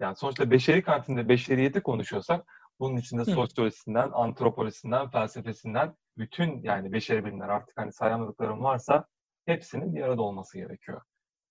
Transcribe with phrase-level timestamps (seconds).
[0.00, 2.46] Yani sonuçta beşeri kantinde beşeriyeti konuşuyorsak
[2.80, 9.04] bunun içinde sosyolojisinden, antropolojisinden, felsefesinden bütün yani beşeri bilimler artık hani sayamadıklarım varsa
[9.46, 11.00] hepsinin bir arada olması gerekiyor.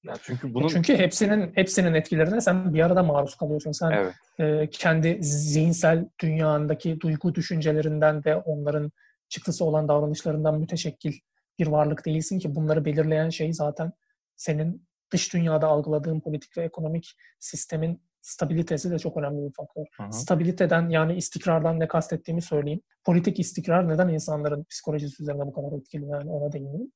[0.04, 3.72] Ya çünkü bunun çünkü hepsinin hepsinin etkilerine sen bir arada maruz kalıyorsun.
[3.72, 4.14] Sen evet.
[4.40, 8.92] e, kendi zihinsel dünyandaki duygu düşüncelerinden de onların
[9.30, 11.14] çıktısı olan davranışlarından müteşekkil
[11.60, 13.92] bir varlık değilsin ki bunları belirleyen şey zaten
[14.36, 19.86] senin dış dünyada algıladığın politik ve ekonomik sistemin stabilitesi de çok önemli bir faktör.
[19.98, 20.14] Hı.
[20.14, 22.82] Stabiliteden yani istikrardan ne kastettiğimi söyleyeyim.
[23.04, 26.92] Politik istikrar neden insanların psikolojisi üzerine bu kadar etkili yani ona değineyim.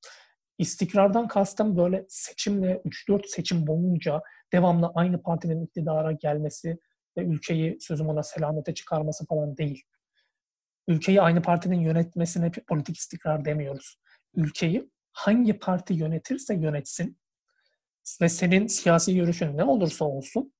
[0.57, 4.21] İstikrardan kastım böyle seçimle 3-4 seçim boyunca
[4.53, 6.77] devamlı aynı partinin iktidara gelmesi
[7.17, 9.83] ve ülkeyi sözüm ona selamete çıkarması falan değil.
[10.87, 13.99] Ülkeyi aynı partinin yönetmesine politik istikrar demiyoruz.
[14.35, 17.17] Ülkeyi hangi parti yönetirse yönetsin
[18.21, 20.53] ve senin siyasi görüşün ne olursa olsun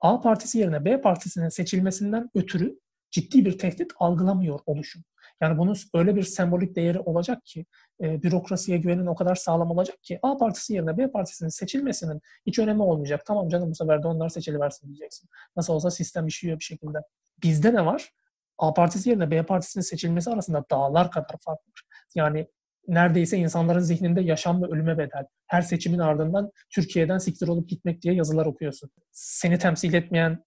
[0.00, 2.78] A partisi yerine B partisinin seçilmesinden ötürü
[3.10, 5.04] ciddi bir tehdit algılamıyor oluşum.
[5.40, 7.66] Yani bunun öyle bir sembolik değeri olacak ki,
[8.02, 12.58] e, bürokrasiye güvenin o kadar sağlam olacak ki A partisi yerine B partisinin seçilmesinin hiç
[12.58, 13.22] önemi olmayacak.
[13.26, 15.28] Tamam canım bu sefer de onlar seçiliversin diyeceksin.
[15.56, 16.98] Nasıl olsa sistem işliyor bir şekilde.
[17.42, 18.12] Bizde ne var?
[18.58, 21.82] A partisi yerine B partisinin seçilmesi arasında dağlar kadar fark var.
[22.14, 22.48] Yani
[22.88, 25.26] neredeyse insanların zihninde yaşam ve ölüme bedel.
[25.46, 28.90] Her seçimin ardından Türkiye'den siktir olup gitmek diye yazılar okuyorsun.
[29.12, 30.44] Seni temsil etmeyen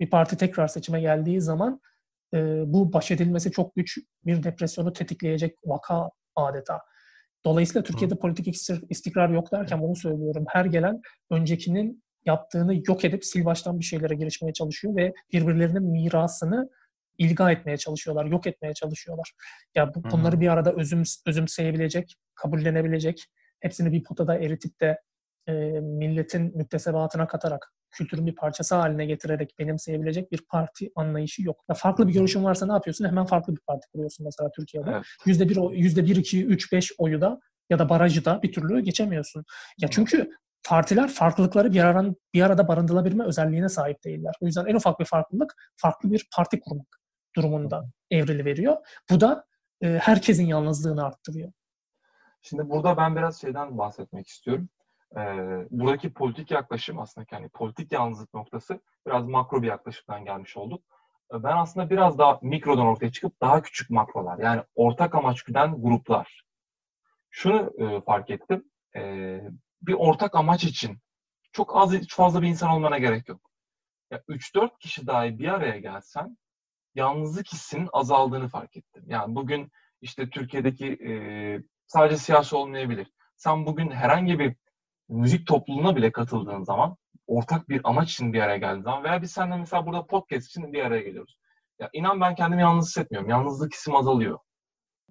[0.00, 1.80] bir parti tekrar seçime geldiği zaman
[2.34, 6.80] e, bu baş edilmesi çok güç bir depresyonu tetikleyecek vaka adeta.
[7.44, 8.18] Dolayısıyla Türkiye'de Hı.
[8.18, 8.56] politik
[8.90, 10.44] istikrar yok derken bunu söylüyorum.
[10.48, 16.68] Her gelen öncekinin yaptığını yok edip sil baştan bir şeylere girişmeye çalışıyor ve birbirlerinin mirasını
[17.18, 19.32] ilga etmeye çalışıyorlar, yok etmeye çalışıyorlar.
[19.74, 23.24] Ya bu, bunları bir arada özüm, özümseyebilecek, kabullenebilecek,
[23.60, 25.00] hepsini bir potada eritip de
[25.48, 31.64] e, milletin müktesebatına katarak, kültürün bir parçası haline getirerek benimseyebilecek bir parti anlayışı yok.
[31.68, 33.04] Ya farklı bir görüşün varsa ne yapıyorsun?
[33.04, 34.90] Hemen farklı bir parti kuruyorsun mesela Türkiye'de.
[35.26, 37.40] Yüzde bir, yüzde bir, iki, üç, beş oyu da
[37.70, 39.44] ya da barajı da bir türlü geçemiyorsun.
[39.78, 40.30] Ya çünkü
[40.68, 44.34] partiler farklılıkları bir, aran, bir arada barındırılabilme özelliğine sahip değiller.
[44.40, 47.00] O yüzden en ufak bir farklılık farklı bir parti kurmak
[47.36, 48.76] durumunda evrili veriyor.
[49.10, 49.46] Bu da
[49.82, 51.52] e, herkesin yalnızlığını arttırıyor.
[52.42, 54.68] Şimdi burada ben biraz şeyden bahsetmek istiyorum.
[55.16, 55.20] Ee,
[55.70, 60.84] buradaki politik yaklaşım aslında yani politik yalnızlık noktası biraz makro bir yaklaşımdan gelmiş olduk.
[61.32, 65.82] Ee, ben aslında biraz daha mikrodan ortaya çıkıp daha küçük makrolar yani ortak amaç güden
[65.82, 66.44] gruplar.
[67.30, 68.64] Şunu e, fark ettim.
[68.96, 69.40] E,
[69.82, 70.98] bir ortak amaç için
[71.52, 73.50] çok az fazla bir insan olmana gerek yok.
[74.10, 76.36] Ya 3-4 kişi dahi bir araya gelsen
[76.96, 79.04] yalnızlık hissinin azaldığını fark ettim.
[79.06, 79.70] Yani bugün
[80.00, 81.12] işte Türkiye'deki e,
[81.86, 83.10] sadece siyasi olmayabilir.
[83.36, 84.56] Sen bugün herhangi bir
[85.08, 86.96] müzik topluluğuna bile katıldığın zaman
[87.26, 90.72] ortak bir amaç için bir araya geldiğin zaman veya biz seninle mesela burada podcast için
[90.72, 91.38] bir araya geliyoruz.
[91.78, 93.30] Ya inan ben kendimi yalnız hissetmiyorum.
[93.30, 94.38] Yalnızlık hissim azalıyor.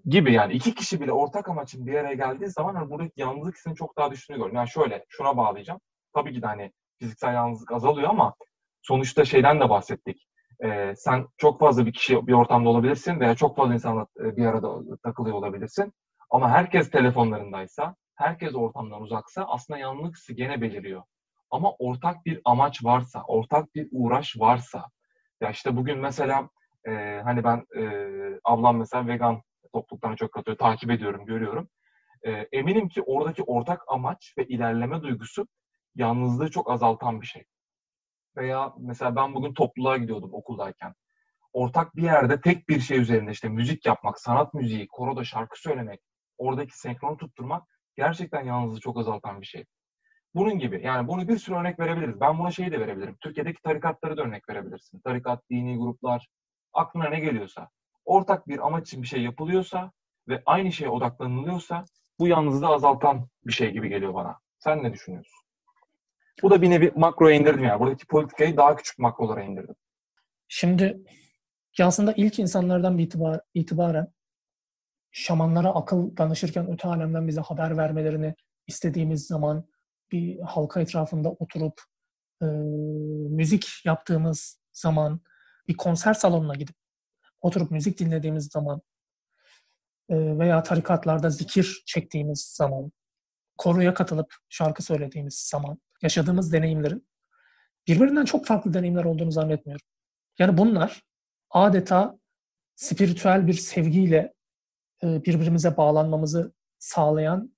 [0.06, 3.56] Gibi yani iki kişi bile ortak amaç için bir araya geldiği zaman hani buradaki yalnızlık
[3.56, 4.56] hissini çok daha düştüğünü gördüm.
[4.56, 5.80] Yani şöyle şuna bağlayacağım.
[6.14, 8.36] Tabii ki de hani fiziksel yalnızlık azalıyor ama
[8.82, 10.28] sonuçta şeyden de bahsettik
[10.64, 14.46] e, sen çok fazla bir kişi bir ortamda olabilirsin veya çok fazla insanla e, bir
[14.46, 15.94] arada takılıyor olabilirsin.
[16.30, 21.04] Ama herkes telefonlarındaysa, herkes ortamdan uzaksa aslında yalnızlık hissi gene beliriyor.
[21.52, 24.86] Ama ortak bir amaç varsa, ortak bir uğraş varsa,
[25.42, 26.50] ya işte bugün mesela
[26.88, 27.84] e, hani ben e,
[28.44, 29.42] ablam mesela vegan
[29.74, 31.70] topluluklarına çok katıyor, takip ediyorum, görüyorum.
[32.24, 35.48] E, eminim ki oradaki ortak amaç ve ilerleme duygusu
[35.96, 37.46] yalnızlığı çok azaltan bir şey.
[38.38, 40.94] Veya mesela ben bugün topluluğa gidiyordum okuldayken.
[41.54, 46.02] Ortak bir yerde tek bir şey üzerinde işte müzik yapmak, sanat müziği, koroda şarkı söylemek,
[46.38, 47.64] oradaki senkronu tutturmak
[47.96, 49.66] gerçekten yalnızlığı çok azaltan bir şey.
[50.36, 52.22] Bunun gibi yani bunu bir sürü örnek verebiliriz.
[52.22, 53.18] Ben buna şeyi de verebilirim.
[53.22, 55.00] Türkiye'deki tarikatları da örnek verebilirsin.
[55.00, 56.28] Tarikat, dini gruplar,
[56.74, 57.70] aklına ne geliyorsa.
[58.06, 59.92] Ortak bir amaç için bir şey yapılıyorsa
[60.28, 61.86] ve aynı şeye odaklanılıyorsa
[62.20, 64.40] bu yalnızlığı azaltan bir şey gibi geliyor bana.
[64.60, 65.45] Sen ne düşünüyorsun?
[66.44, 67.80] Bu da bir nevi makroya indirdim yani.
[67.80, 69.76] Buradaki politikayı daha küçük makrolara indirdim.
[70.48, 71.04] Şimdi
[71.82, 74.08] aslında ilk insanlardan itibar, itibaren
[75.12, 78.36] şamanlara akıl danışırken öte alemden bize haber vermelerini
[78.68, 79.68] istediğimiz zaman
[80.12, 81.82] bir halka etrafında oturup
[82.42, 82.46] e,
[83.30, 85.22] müzik yaptığımız zaman
[85.68, 86.76] bir konser salonuna gidip
[87.42, 88.82] oturup müzik dinlediğimiz zaman
[90.10, 92.92] e, veya tarikatlarda zikir çektiğimiz zaman
[93.58, 97.08] koroya katılıp şarkı söylediğimiz zaman yaşadığımız deneyimlerin
[97.88, 99.86] birbirinden çok farklı deneyimler olduğunu zannetmiyorum.
[100.40, 101.04] Yani bunlar
[101.50, 102.20] adeta
[102.76, 104.34] spiritüel bir sevgiyle
[105.04, 107.56] e, birbirimize bağlanmamızı sağlayan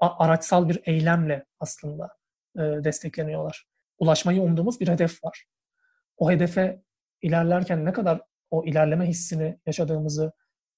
[0.00, 2.16] araçsal bir eylemle aslında
[2.56, 3.66] e, destekleniyorlar.
[3.98, 5.44] Ulaşmayı umduğumuz bir hedef var.
[6.16, 6.82] o hedefe
[7.22, 8.20] ilerlerken ne kadar
[8.50, 10.32] o ilerleme hissini yaşadığımızı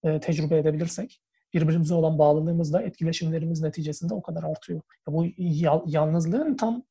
[0.05, 1.23] e, tecrübe edebilirsek
[1.55, 4.81] birbirimize olan bağlılığımız da etkileşimlerimiz neticesinde o kadar artıyor.
[5.07, 5.27] Bu
[5.87, 6.83] yalnızlığın tam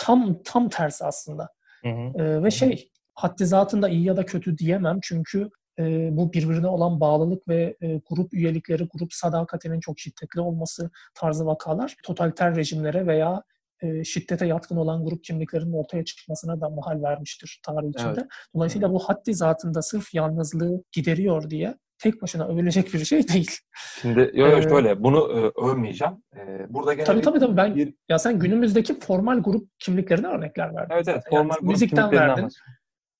[0.00, 1.48] tam tam tersi aslında.
[1.82, 2.22] Hı hı.
[2.22, 7.00] E, ve şey haddi zatında iyi ya da kötü diyemem çünkü e, bu birbirine olan
[7.00, 13.42] bağlılık ve e, grup üyelikleri, grup sadakatinin çok şiddetli olması tarzı vakalar totaliter rejimlere veya
[13.82, 18.20] e, şiddete yatkın olan grup kimliklerinin ortaya çıkmasına da mahal vermiştir tarih içinde.
[18.20, 18.30] Evet.
[18.54, 23.56] Dolayısıyla bu haddi zatında sırf yalnızlığı gideriyor diye tek başına övülecek bir şey değil.
[24.00, 26.14] Şimdi yo, yo, ee, şöyle bunu e, övmeyeceğim.
[26.36, 27.94] E, burada gene tabii, tabii tabii ben bir...
[28.08, 30.94] ya sen günümüzdeki formal grup kimliklerine örnekler verdin.
[30.94, 32.48] Evet evet formal yani, grup müzikten verdin.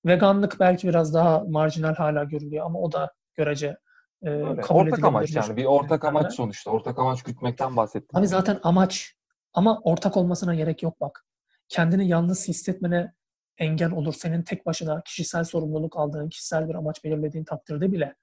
[0.07, 3.77] Veganlık belki biraz daha marjinal hala görülüyor ama o da görece
[4.23, 6.71] e, kabul Ortak amaç yani bir ortak amaç sonuçta.
[6.71, 8.19] Ortak amaç gütmekten bahsettim.
[8.19, 9.15] Abi zaten amaç
[9.55, 11.25] ama ortak olmasına gerek yok bak.
[11.69, 13.13] Kendini yalnız hissetmene
[13.59, 14.13] engel olur.
[14.13, 18.15] Senin tek başına kişisel sorumluluk aldığın, kişisel bir amaç belirlediğin takdirde bile.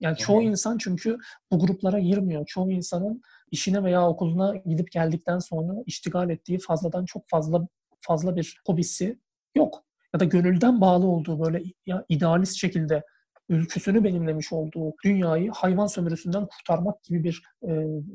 [0.00, 1.18] Yani çoğu insan çünkü
[1.50, 2.46] bu gruplara girmiyor.
[2.46, 7.68] Çoğu insanın işine veya okuluna gidip geldikten sonra iştigal ettiği fazladan çok fazla
[8.00, 9.18] fazla bir hobisi
[9.56, 9.84] yok.
[10.14, 13.02] Ya da gönülden bağlı olduğu böyle ya idealist şekilde
[13.48, 17.68] ülküsünü benimlemiş olduğu dünyayı hayvan sömürüsünden kurtarmak gibi bir e,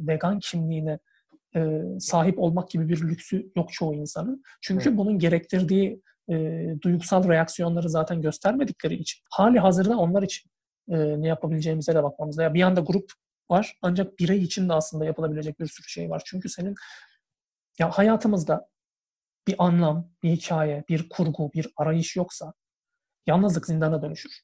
[0.08, 1.00] vegan kimliğine
[1.56, 4.44] e, sahip olmak gibi bir lüksü yok çoğu insanın.
[4.62, 4.98] Çünkü evet.
[4.98, 6.36] bunun gerektirdiği e,
[6.82, 10.53] duygusal reaksiyonları zaten göstermedikleri için hali hazırda onlar için
[10.90, 12.54] e, ne yapabileceğimize de bakmamız lazım.
[12.54, 13.12] Bir yanda grup
[13.50, 16.22] var ancak birey için de aslında yapılabilecek bir sürü şey var.
[16.26, 16.76] Çünkü senin
[17.80, 18.70] ya hayatımızda
[19.48, 22.54] bir anlam, bir hikaye, bir kurgu, bir arayış yoksa
[23.28, 24.42] yalnızlık zindana dönüşür.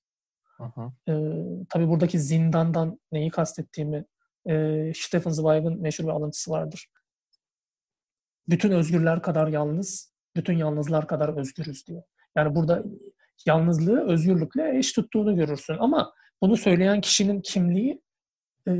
[0.57, 1.11] Hı hı.
[1.11, 4.05] Ee, tabii buradaki zindandan neyi kastettiğimi
[4.49, 6.91] e, Stephen Zweig'ın meşhur bir alıntısı vardır.
[8.49, 12.03] Bütün özgürler kadar yalnız, bütün yalnızlar kadar özgürüz diyor.
[12.35, 12.83] Yani burada
[13.45, 15.77] yalnızlığı özgürlükle eş tuttuğunu görürsün.
[15.79, 18.01] Ama bunu söyleyen kişinin kimliği
[18.67, 18.73] e,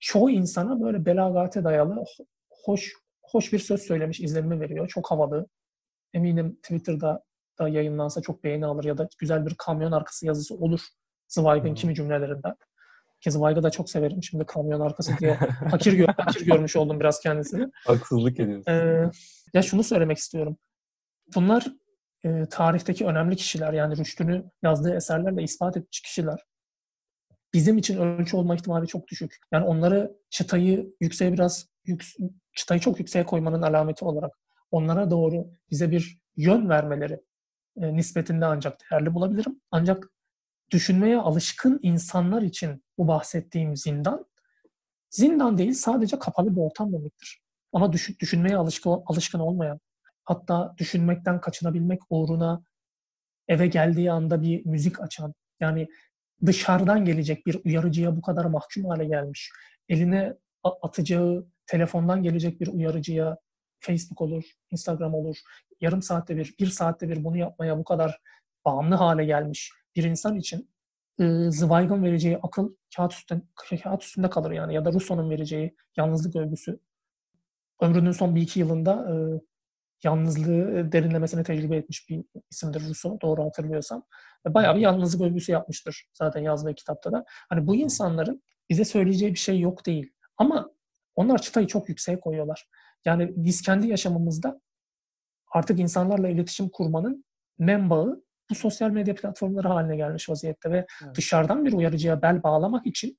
[0.00, 2.04] çoğu insana böyle belagate dayalı
[2.64, 2.92] hoş
[3.22, 4.88] hoş bir söz söylemiş izlenimi veriyor.
[4.88, 5.46] Çok havalı.
[6.14, 7.24] Eminim Twitter'da
[7.58, 10.80] da yayınlansa çok beğeni alır ya da güzel bir kamyon arkası yazısı olur
[11.28, 11.74] Zweig'ın hmm.
[11.74, 12.54] kimi cümlelerinden.
[13.20, 14.22] Ki Zweig'ı da çok severim.
[14.22, 15.34] Şimdi kamyon arkası diye
[15.70, 17.70] hakir, gör hakir görmüş oldum biraz kendisini.
[17.86, 18.72] Haksızlık ediyorsun.
[18.72, 19.10] Ee,
[19.54, 20.56] ya şunu söylemek istiyorum.
[21.34, 21.66] Bunlar
[22.24, 23.72] e, tarihteki önemli kişiler.
[23.72, 26.44] Yani Rüştü'nü yazdığı eserlerle ispat etmiş kişiler
[27.54, 29.36] bizim için ölçü olma ihtimali çok düşük.
[29.52, 32.04] Yani onları çıtayı yükseğe biraz yük,
[32.54, 34.32] çıtayı çok yükseğe koymanın alameti olarak
[34.70, 37.20] onlara doğru bize bir yön vermeleri
[37.76, 39.60] e, nispetinde ancak değerli bulabilirim.
[39.70, 40.10] Ancak
[40.70, 44.26] düşünmeye alışkın insanlar için bu bahsettiğim zindan
[45.10, 47.42] zindan değil sadece kapalı bir ortam demektir.
[47.72, 49.80] Ama düşün, düşünmeye alışkın, alışkın olmayan
[50.24, 52.64] hatta düşünmekten kaçınabilmek uğruna
[53.48, 55.88] eve geldiği anda bir müzik açan yani
[56.46, 59.50] dışarıdan gelecek bir uyarıcıya bu kadar mahkum hale gelmiş.
[59.88, 60.34] Eline
[60.82, 63.38] atacağı telefondan gelecek bir uyarıcıya
[63.80, 65.36] Facebook olur, Instagram olur.
[65.80, 68.20] Yarım saatte bir, bir saatte bir bunu yapmaya bu kadar
[68.64, 70.70] bağımlı hale gelmiş bir insan için
[71.20, 73.42] e, Zweig'ın vereceği akıl kağıt üstünde,
[73.82, 74.74] kağıt üstünde kalır yani.
[74.74, 76.80] Ya da Rousseau'nun vereceği yalnızlık övgüsü.
[77.80, 79.14] Ömrünün son bir iki yılında e,
[80.02, 84.02] yalnızlığı derinlemesine tecrübe etmiş bir isimdir Rousseau doğru hatırlıyorsam.
[84.48, 87.24] Bayağı bir yalnızlık övgüsü yapmıştır zaten yazdığı kitapta da.
[87.48, 90.12] Hani bu insanların bize söyleyeceği bir şey yok değil.
[90.36, 90.70] Ama
[91.14, 92.68] onlar çıtayı çok yükseğe koyuyorlar.
[93.04, 94.60] Yani biz kendi yaşamımızda
[95.52, 97.24] artık insanlarla iletişim kurmanın
[97.58, 101.16] menbaı bu sosyal medya platformları haline gelmiş vaziyette ve evet.
[101.16, 103.16] dışarıdan bir uyarıcıya bel bağlamak için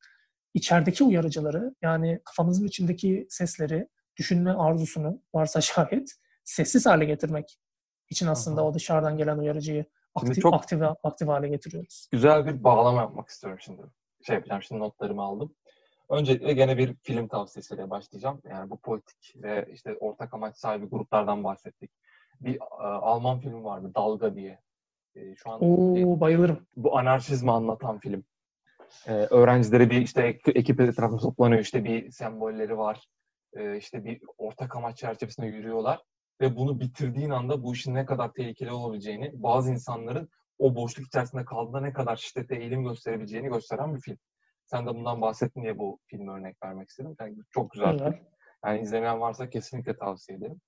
[0.53, 6.15] içerideki uyarıcıları yani kafamızın içindeki sesleri, düşünme arzusunu varsa şayet
[6.45, 7.59] sessiz hale getirmek
[8.09, 8.67] için aslında Aha.
[8.67, 9.85] o dışarıdan gelen uyarıcıyı
[10.15, 12.07] aktif, çok aktif, aktif hale getiriyoruz.
[12.11, 13.81] Güzel bir bağlama yapmak istiyorum şimdi.
[14.23, 15.55] Şey yapacağım şimdi notlarımı aldım.
[16.09, 18.41] Öncelikle gene bir film tavsiyesiyle başlayacağım.
[18.49, 21.91] Yani bu politik ve işte ortak amaç sahibi gruplardan bahsettik.
[22.41, 24.59] Bir e, Alman filmi vardı Dalga diye.
[25.15, 26.67] E, şu an Oo, bayılırım.
[26.75, 28.23] Bu anarşizmi anlatan film.
[29.07, 31.61] E, öğrencileri bir işte ekip etrafında toplanıyor.
[31.61, 33.07] İşte bir sembolleri var.
[33.53, 36.01] E, işte bir ortak amaç çerçevesinde yürüyorlar
[36.41, 41.45] ve bunu bitirdiğin anda bu işin ne kadar tehlikeli olabileceğini, bazı insanların o boşluk içerisinde
[41.45, 44.17] kaldığında ne kadar şiddete eğilim gösterebileceğini gösteren bir film.
[44.65, 47.15] Sen de bundan bahsettin diye bu filme örnek vermek istedim.
[47.19, 47.99] Yani çok güzel.
[48.01, 48.21] Evet.
[48.65, 50.61] Yani izlemeyen varsa kesinlikle tavsiye ederim.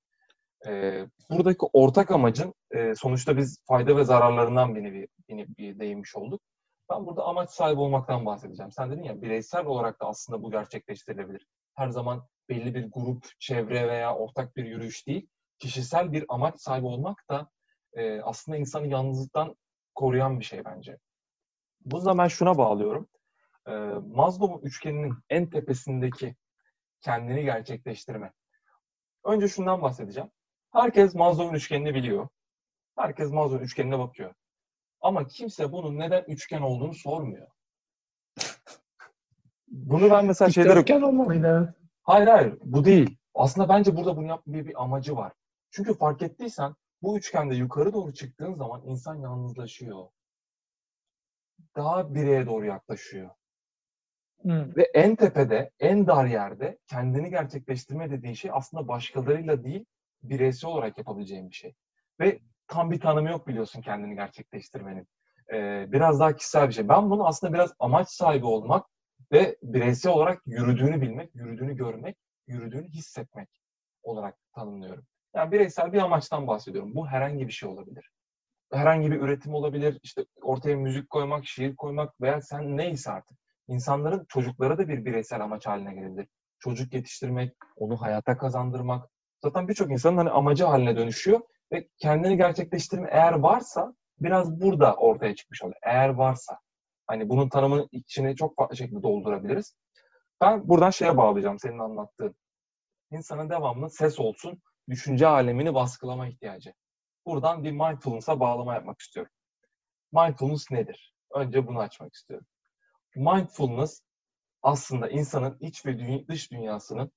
[0.67, 6.15] Ee, buradaki ortak amacın e, sonuçta biz fayda ve zararlarından bir nevi, bir nevi değinmiş
[6.15, 6.41] olduk.
[6.89, 8.71] Ben burada amaç sahibi olmaktan bahsedeceğim.
[8.71, 11.47] Sen dedin ya bireysel olarak da aslında bu gerçekleştirilebilir.
[11.75, 15.27] Her zaman belli bir grup, çevre veya ortak bir yürüyüş değil
[15.59, 17.49] kişisel bir amaç sahibi olmak da
[17.93, 19.55] e, aslında insanı yalnızlıktan
[19.95, 20.97] koruyan bir şey bence.
[21.85, 23.07] Bunu ben şuna bağlıyorum.
[23.67, 23.71] Ee,
[24.05, 26.35] Maslow'un üçgeninin en tepesindeki
[27.01, 28.33] kendini gerçekleştirme.
[29.23, 30.29] Önce şundan bahsedeceğim.
[30.73, 32.27] Herkes Maslow'un üçgenini biliyor.
[32.97, 34.33] Herkes Maslow'un üçgenine bakıyor.
[35.01, 37.47] Ama kimse bunun neden üçgen olduğunu sormuyor.
[39.67, 40.77] Bunu ben mesela şeyler...
[40.77, 41.75] Üçgen olmalıydı.
[42.03, 43.17] Hayır hayır bu değil.
[43.35, 45.33] Aslında bence burada bunu yapmanın bir amacı var.
[45.77, 50.07] Çünkü fark ettiysen bu üçgende yukarı doğru çıktığın zaman insan yalnızlaşıyor.
[51.75, 53.29] Daha bireye doğru yaklaşıyor.
[54.41, 54.75] Hmm.
[54.75, 59.86] Ve en tepede, en dar yerde kendini gerçekleştirme dediğin şey aslında başkalarıyla değil,
[60.24, 61.75] bireysel olarak yapabileceğin bir şey.
[62.19, 65.07] Ve tam bir tanımı yok biliyorsun kendini gerçekleştirmenin.
[65.53, 66.89] Ee, biraz daha kişisel bir şey.
[66.89, 68.86] Ben bunu aslında biraz amaç sahibi olmak
[69.31, 72.17] ve bireysel olarak yürüdüğünü bilmek, yürüdüğünü görmek,
[72.48, 73.50] yürüdüğünü hissetmek
[74.03, 75.05] olarak tanımlıyorum.
[75.38, 76.96] Yani bireysel bir amaçtan bahsediyorum.
[76.96, 78.12] Bu herhangi bir şey olabilir.
[78.72, 80.00] Herhangi bir üretim olabilir.
[80.03, 83.38] İşte ortaya müzik koymak, şiir koymak veya sen neyse artık.
[83.67, 86.27] İnsanların çocuklara da bir bireysel amaç haline gelebilir.
[86.60, 89.10] Çocuk yetiştirmek, onu hayata kazandırmak.
[89.44, 91.41] Zaten birçok insanın hani amacı haline dönüşüyor
[91.72, 95.79] ve kendini gerçekleştirme eğer varsa biraz burada ortaya çıkmış oluyor.
[95.84, 96.60] Eğer varsa.
[97.08, 99.75] Hani bunun tanımını içine çok farklı şekilde doldurabiliriz.
[100.41, 102.36] Ben buradan şeye bağlayacağım senin anlattığın.
[103.12, 106.74] İnsanın devamlı ses olsun, düşünce alemini baskılama ihtiyacı.
[107.25, 109.32] Buradan bir mindfulness'a bağlama yapmak istiyorum.
[110.12, 111.13] Mindfulness nedir?
[111.32, 112.48] Önce bunu açmak istiyorum.
[113.15, 114.01] Mindfulness
[114.63, 117.12] aslında insanın iç ve dış dünyasının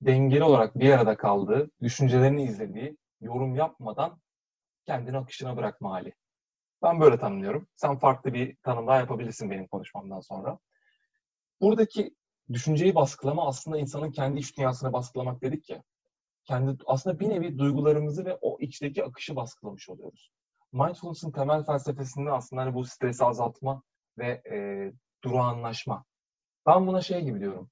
[0.00, 4.20] dengeli olarak bir arada kaldığı, düşüncelerini izlediği, yorum yapmadan
[4.86, 6.14] kendini akışına bırakma hali.
[6.82, 7.68] Ben böyle tanımlıyorum.
[7.76, 10.58] Sen farklı bir tanım daha yapabilirsin benim konuşmamdan sonra.
[11.60, 12.14] Buradaki
[12.52, 15.82] düşünceyi baskılama aslında insanın kendi iç dünyasını baskılamak dedik ya.
[16.48, 20.30] Kendi aslında bir nevi duygularımızı ve o içteki akışı baskılamış oluyoruz.
[20.72, 23.82] Mindfulness'ın temel felsefesinde aslında hani bu stresi azaltma
[24.18, 24.56] ve e,
[25.24, 26.04] durağanlaşma.
[26.66, 27.70] Ben buna şey gibi diyorum.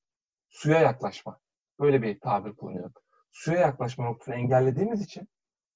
[0.49, 1.41] Suya yaklaşma.
[1.81, 2.93] Böyle bir tabir kullanıyorum.
[3.33, 5.29] Suya yaklaşma noktasını engellediğimiz için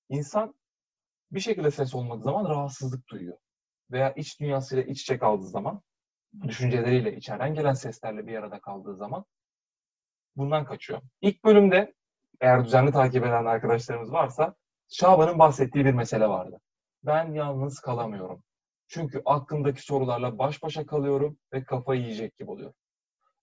[0.08, 0.54] insan
[1.32, 3.38] bir şekilde ses olmadığı zaman rahatsızlık duyuyor.
[3.90, 5.82] Veya iç dünyasıyla iç içe kaldığı zaman,
[6.42, 9.24] düşünceleriyle, içeriden gelen seslerle bir arada kaldığı zaman
[10.36, 11.02] bundan kaçıyor.
[11.20, 11.94] İlk bölümde
[12.40, 14.54] eğer düzenli takip eden arkadaşlarımız varsa
[14.88, 16.60] Şaban'ın bahsettiği bir mesele vardı.
[17.02, 18.42] Ben yalnız kalamıyorum.
[18.88, 22.72] Çünkü aklımdaki sorularla baş başa kalıyorum ve kafayı yiyecek gibi oluyor.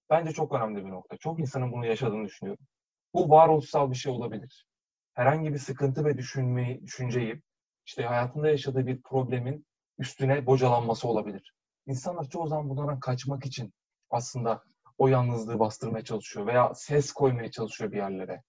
[0.09, 1.17] Bence çok önemli bir nokta.
[1.17, 2.65] Çok insanın bunu yaşadığını düşünüyorum.
[3.13, 4.65] Bu varoluşsal bir şey olabilir.
[5.13, 7.41] Herhangi bir sıkıntı ve düşünmeyi, düşünceyi
[7.85, 9.65] işte hayatında yaşadığı bir problemin
[9.97, 11.53] üstüne bocalanması olabilir.
[11.85, 13.73] İnsanlar çoğu zaman bundan kaçmak için
[14.09, 14.63] aslında
[14.97, 18.43] o yalnızlığı bastırmaya çalışıyor veya ses koymaya çalışıyor bir yerlere.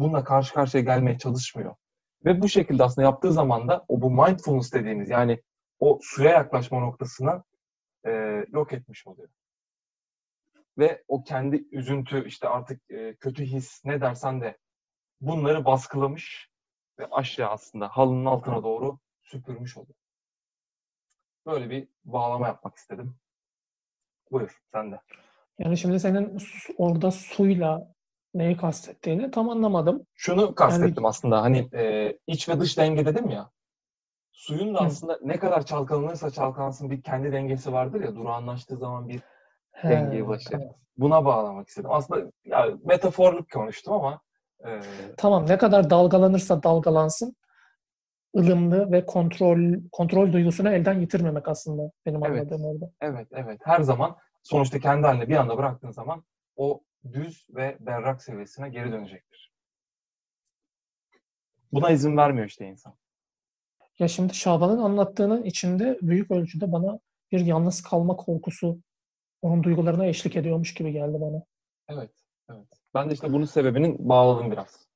[0.00, 1.74] Bununla karşı karşıya gelmeye çalışmıyor.
[2.24, 5.42] Ve bu şekilde aslında yaptığı zaman da o bu mindfulness dediğimiz yani
[5.78, 7.44] o suya yaklaşma noktasına
[8.06, 8.10] e,
[8.48, 9.28] yok etmiş oluyor.
[10.78, 14.58] Ve o kendi üzüntü işte artık e, kötü his ne dersen de
[15.20, 16.50] bunları baskılamış
[16.98, 19.98] ve aşağı aslında halının altına doğru süpürmüş oluyor.
[21.46, 23.16] Böyle bir bağlama yapmak istedim.
[24.30, 25.00] Buyur sen de.
[25.58, 26.38] Yani şimdi senin
[26.76, 27.94] orada suyla
[28.34, 30.06] neyi kastettiğini tam anlamadım.
[30.14, 31.08] Şunu kastettim yani...
[31.08, 33.50] aslında hani e, iç ve dış denge dedim ya.
[34.32, 34.84] Suyun da Hı.
[34.84, 39.20] aslında ne kadar çalkalanırsa çalkalansın bir kendi dengesi vardır ya durağanlaştığı zaman bir
[39.70, 40.50] He, dengeye ulaşır.
[40.50, 40.68] Tamam.
[40.96, 41.90] Buna bağlamak istedim.
[41.92, 44.20] Aslında ya, metaforluk konuştum ama
[44.66, 44.80] ee,
[45.16, 47.36] tamam ne kadar dalgalanırsa dalgalansın
[48.36, 52.90] ılımlı ve kontrol kontrol duygusunu elden yitirmemek aslında benim evet, anladığım orada.
[53.00, 53.60] Evet, evet.
[53.64, 56.24] Her zaman sonuçta kendi haline bir anda bıraktığın zaman
[56.56, 56.80] o
[57.12, 59.52] düz ve berrak seviyesine geri dönecektir.
[61.72, 62.94] Buna izin vermiyor işte insan.
[63.98, 66.98] Ya şimdi Şaban'ın anlattığının içinde büyük ölçüde bana
[67.32, 68.80] bir yalnız kalma korkusu
[69.42, 71.44] onun duygularına eşlik ediyormuş gibi geldi bana.
[71.88, 72.10] Evet,
[72.50, 72.68] evet.
[72.94, 74.88] Ben de işte bunun sebebinin bağladım biraz.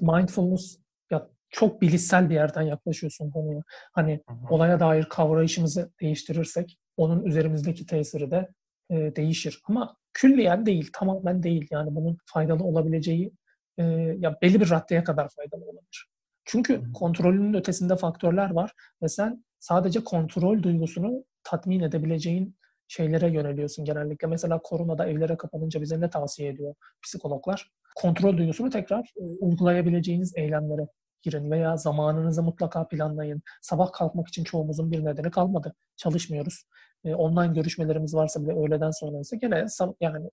[0.00, 0.78] Mindfulness
[1.10, 3.62] ya çok bilişsel bir yerden yaklaşıyorsun konuya.
[3.92, 4.54] Hani hı hı.
[4.54, 8.48] olaya dair kavrayışımızı değiştirirsek onun üzerimizdeki tesiri de
[8.90, 9.60] e, değişir.
[9.68, 11.68] Ama külliyen değil, tamamen değil.
[11.70, 13.32] Yani bunun faydalı olabileceği
[13.78, 13.84] e,
[14.18, 16.08] ya belli bir raddeye kadar faydalı olabilir.
[16.44, 22.56] Çünkü kontrolünün ötesinde faktörler var ve sen sadece kontrol duygusunu tatmin edebileceğin
[22.88, 24.28] şeylere yöneliyorsun genellikle.
[24.28, 27.70] Mesela koronada evlere kapanınca bize ne tavsiye ediyor psikologlar?
[27.96, 30.88] Kontrol duygusunu tekrar e, uygulayabileceğiniz eylemlere
[31.22, 33.42] girin veya zamanınızı mutlaka planlayın.
[33.62, 35.74] Sabah kalkmak için çoğumuzun bir nedeni kalmadı.
[35.96, 36.64] Çalışmıyoruz.
[37.04, 39.66] E, online görüşmelerimiz varsa bile öğleden sonrası gene
[40.00, 40.30] yani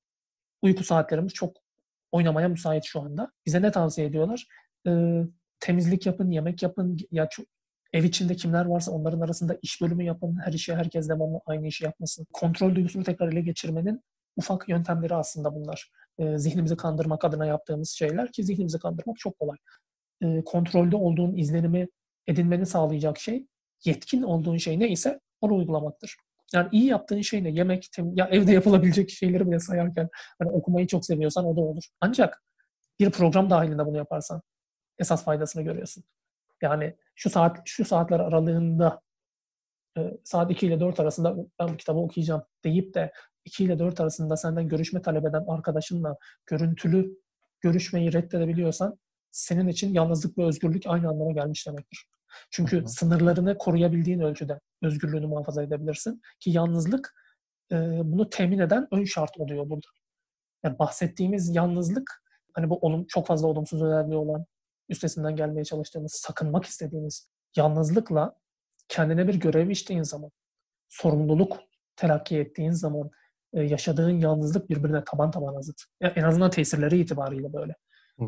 [0.62, 1.58] uyku saatlerimiz çok
[2.12, 3.32] oynamaya müsait şu anda.
[3.46, 4.48] Bize ne tavsiye ediyorlar?
[4.88, 5.22] E,
[5.60, 6.98] temizlik yapın, yemek yapın.
[7.12, 7.46] Ya çok,
[7.94, 10.40] Ev içinde kimler varsa onların arasında iş bölümü yapın.
[10.46, 12.28] Her işi herkes devamlı aynı işi yapmasın.
[12.34, 14.02] Kontrol duygusunu tekrar ele geçirmenin
[14.36, 15.92] ufak yöntemleri aslında bunlar.
[16.18, 19.58] E, zihnimizi kandırmak adına yaptığımız şeyler ki zihnimizi kandırmak çok kolay.
[20.24, 21.88] E, kontrolde olduğun izlenimi
[22.28, 23.48] edinmeni sağlayacak şey,
[23.86, 26.16] yetkin olduğun şey neyse onu uygulamaktır.
[26.54, 27.50] Yani iyi yaptığın şey ne?
[27.50, 31.84] Yemek, tem ya evde yapılabilecek şeyleri bile sayarken hani okumayı çok seviyorsan o da olur.
[32.02, 32.44] Ancak
[33.00, 34.42] bir program dahilinde bunu yaparsan
[35.00, 36.04] esas faydasını görüyorsun.
[36.62, 39.02] Yani şu saat şu saatler aralığında
[39.98, 43.12] e, saat 2 ile 4 arasında ben bu kitabı okuyacağım deyip de
[43.46, 47.18] 2 ile 4 arasında senden görüşme talep eden arkadaşınla görüntülü
[47.62, 49.00] görüşmeyi reddedebiliyorsan
[49.34, 52.06] senin için yalnızlık ve özgürlük aynı anlama gelmiş demektir.
[52.52, 52.88] Çünkü Hı.
[52.88, 56.22] sınırlarını koruyabildiğin ölçüde özgürlüğünü muhafaza edebilirsin.
[56.40, 57.14] Ki yalnızlık
[57.72, 59.88] e, bunu temin eden ön şart oluyor burada.
[60.64, 62.24] Yani bahsettiğimiz yalnızlık
[62.54, 64.46] hani bu onun çok fazla olumsuz özelliği olan
[64.90, 68.36] üstesinden gelmeye çalıştığımız, sakınmak istediğimiz yalnızlıkla
[68.88, 70.32] kendine bir görev içtiğin zaman,
[70.90, 71.60] sorumluluk
[71.96, 73.10] telakki ettiğin zaman
[73.54, 75.82] e, yaşadığın yalnızlık birbirine taban taban zıt.
[76.02, 77.76] Yani en azından tesirleri itibariyle böyle.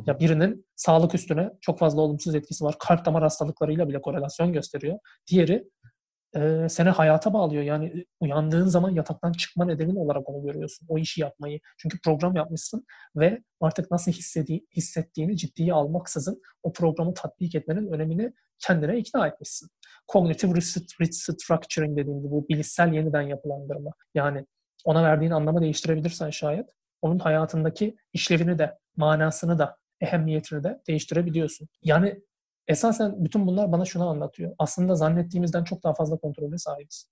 [0.06, 2.76] Ya birinin sağlık üstüne çok fazla olumsuz etkisi var.
[2.80, 5.00] Kalp damar hastalıklarıyla bile korelasyon gösteriyor.
[5.32, 5.70] Diğeri
[6.36, 7.64] e, seni hayata bağlıyor.
[7.64, 10.88] Yani uyandığın zaman yataktan çıkma nedenin olarak onu görüyorsun.
[10.90, 11.60] O işi yapmayı.
[11.78, 18.34] Çünkü program yapmışsın ve artık nasıl hissedi, hissettiğini ciddiye almaksızın o programı tatbik etmenin önemini
[18.60, 19.70] kendine ikna etmişsin.
[20.12, 20.56] Cognitive
[21.02, 23.92] restructuring dediğim bu bilişsel yeniden yapılandırma.
[24.16, 24.46] Yani
[24.86, 26.70] ona verdiğin anlamı değiştirebilirsen şayet
[27.02, 31.68] onun hayatındaki işlevini de, manasını da, ehemmiyetini de değiştirebiliyorsun.
[31.84, 32.22] Yani
[32.68, 34.56] esasen bütün bunlar bana şunu anlatıyor.
[34.58, 37.10] Aslında zannettiğimizden çok daha fazla kontrole sahibiz.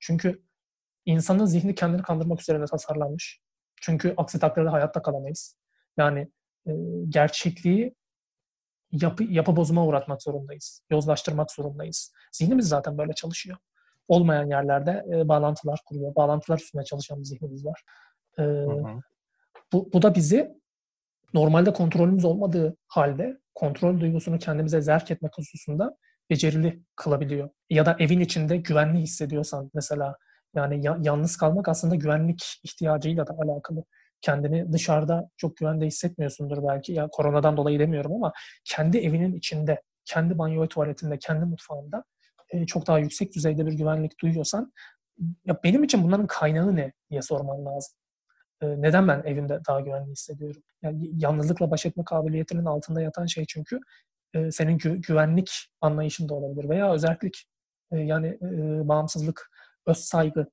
[0.00, 0.42] Çünkü
[1.06, 3.40] insanın zihni kendini kandırmak üzerine tasarlanmış.
[3.80, 5.56] Çünkü aksi takdirde hayatta kalamayız.
[5.96, 6.28] Yani
[6.66, 6.72] e,
[7.08, 7.94] gerçekliği
[8.92, 10.82] yapı, yapı bozuma uğratmak zorundayız.
[10.90, 12.12] Yozlaştırmak zorundayız.
[12.32, 13.58] Zihnimiz zaten böyle çalışıyor.
[14.08, 16.14] Olmayan yerlerde e, bağlantılar kuruyor.
[16.14, 17.82] Bağlantılar üstünde çalışan bir zihnimiz var.
[18.38, 19.00] E, hı hı.
[19.72, 20.61] Bu, bu da bizi
[21.34, 25.96] normalde kontrolümüz olmadığı halde kontrol duygusunu kendimize zerk etmek hususunda
[26.30, 27.50] becerili kılabiliyor.
[27.70, 30.16] Ya da evin içinde güvenli hissediyorsan mesela
[30.54, 33.84] yani ya, yalnız kalmak aslında güvenlik ihtiyacıyla da alakalı.
[34.20, 36.92] Kendini dışarıda çok güvende hissetmiyorsundur belki.
[36.92, 38.32] Ya koronadan dolayı demiyorum ama
[38.64, 42.04] kendi evinin içinde, kendi banyo ve tuvaletinde, kendi mutfağında
[42.50, 44.72] e, çok daha yüksek düzeyde bir güvenlik duyuyorsan
[45.46, 47.94] ya benim için bunların kaynağı ne diye sorman lazım.
[48.62, 50.62] E, neden ben evimde daha güvenli hissediyorum?
[50.82, 53.80] Yani yalnızlıkla baş etme kabiliyetinin altında yatan şey çünkü
[54.34, 57.44] e, senin gü- güvenlik anlayışın da olabilir veya özellik
[57.92, 59.50] e, yani e, bağımsızlık,
[59.86, 60.46] öz saygı,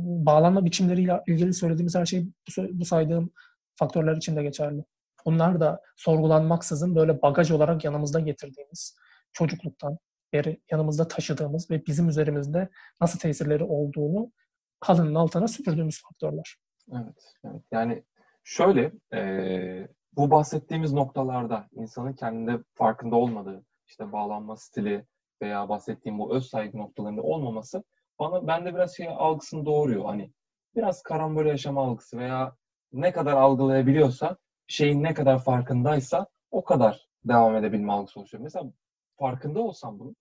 [0.00, 3.32] bağlanma biçimleriyle ilgili söylediğimiz her şey bu, bu saydığım
[3.76, 4.84] faktörler için de geçerli.
[5.26, 8.96] Bunlar da sorgulanmaksızın böyle bagaj olarak yanımızda getirdiğimiz,
[9.32, 9.98] çocukluktan
[10.32, 12.68] beri yanımızda taşıdığımız ve bizim üzerimizde
[13.00, 14.32] nasıl tesirleri olduğunu
[14.80, 16.56] halının altına süpürdüğümüz faktörler.
[16.92, 17.62] Evet, evet.
[17.72, 18.02] Yani
[18.44, 25.06] şöyle, e, bu bahsettiğimiz noktalarda insanın kendinde farkında olmadığı, işte bağlanma stili
[25.42, 27.84] veya bahsettiğim bu öz saygı noktalarında olmaması
[28.18, 30.04] bana bende biraz şey algısını doğuruyor.
[30.04, 30.32] Hani
[30.76, 32.56] biraz karambol yaşama algısı veya
[32.92, 38.42] ne kadar algılayabiliyorsa, şeyin ne kadar farkındaysa o kadar devam edebilme algısı oluşuyor.
[38.42, 38.72] Mesela
[39.18, 40.14] farkında olsam bunu,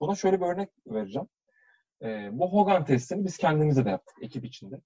[0.00, 1.28] buna şöyle bir örnek vereceğim.
[2.02, 4.80] E, bu Hogan testini biz kendimize de yaptık ekip içinde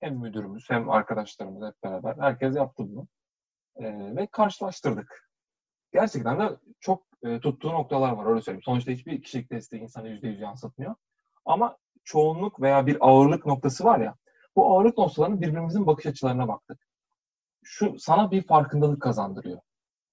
[0.00, 3.08] hem müdürümüz hem arkadaşlarımız hep beraber herkes yaptı bunu.
[3.76, 5.30] E, ve karşılaştırdık.
[5.92, 8.62] Gerçekten de çok e, tuttuğu noktalar var öyle söyleyeyim.
[8.62, 10.94] Sonuçta hiçbir kişilik testi insanı %100 yansıtmıyor.
[11.44, 14.14] Ama çoğunluk veya bir ağırlık noktası var ya
[14.56, 16.88] bu ağırlık noktalarının birbirimizin bakış açılarına baktık.
[17.64, 19.60] Şu sana bir farkındalık kazandırıyor.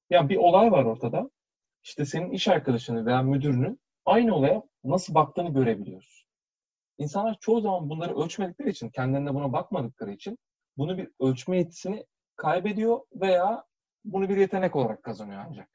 [0.09, 1.29] Yani bir olay var ortada.
[1.83, 6.24] İşte senin iş arkadaşını veya müdürünün aynı olaya nasıl baktığını görebiliyoruz.
[6.97, 10.37] İnsanlar çoğu zaman bunları ölçmedikleri için, kendilerine buna bakmadıkları için
[10.77, 12.05] bunu bir ölçme yetisini
[12.35, 13.63] kaybediyor veya
[14.05, 15.69] bunu bir yetenek olarak kazanıyor ancak.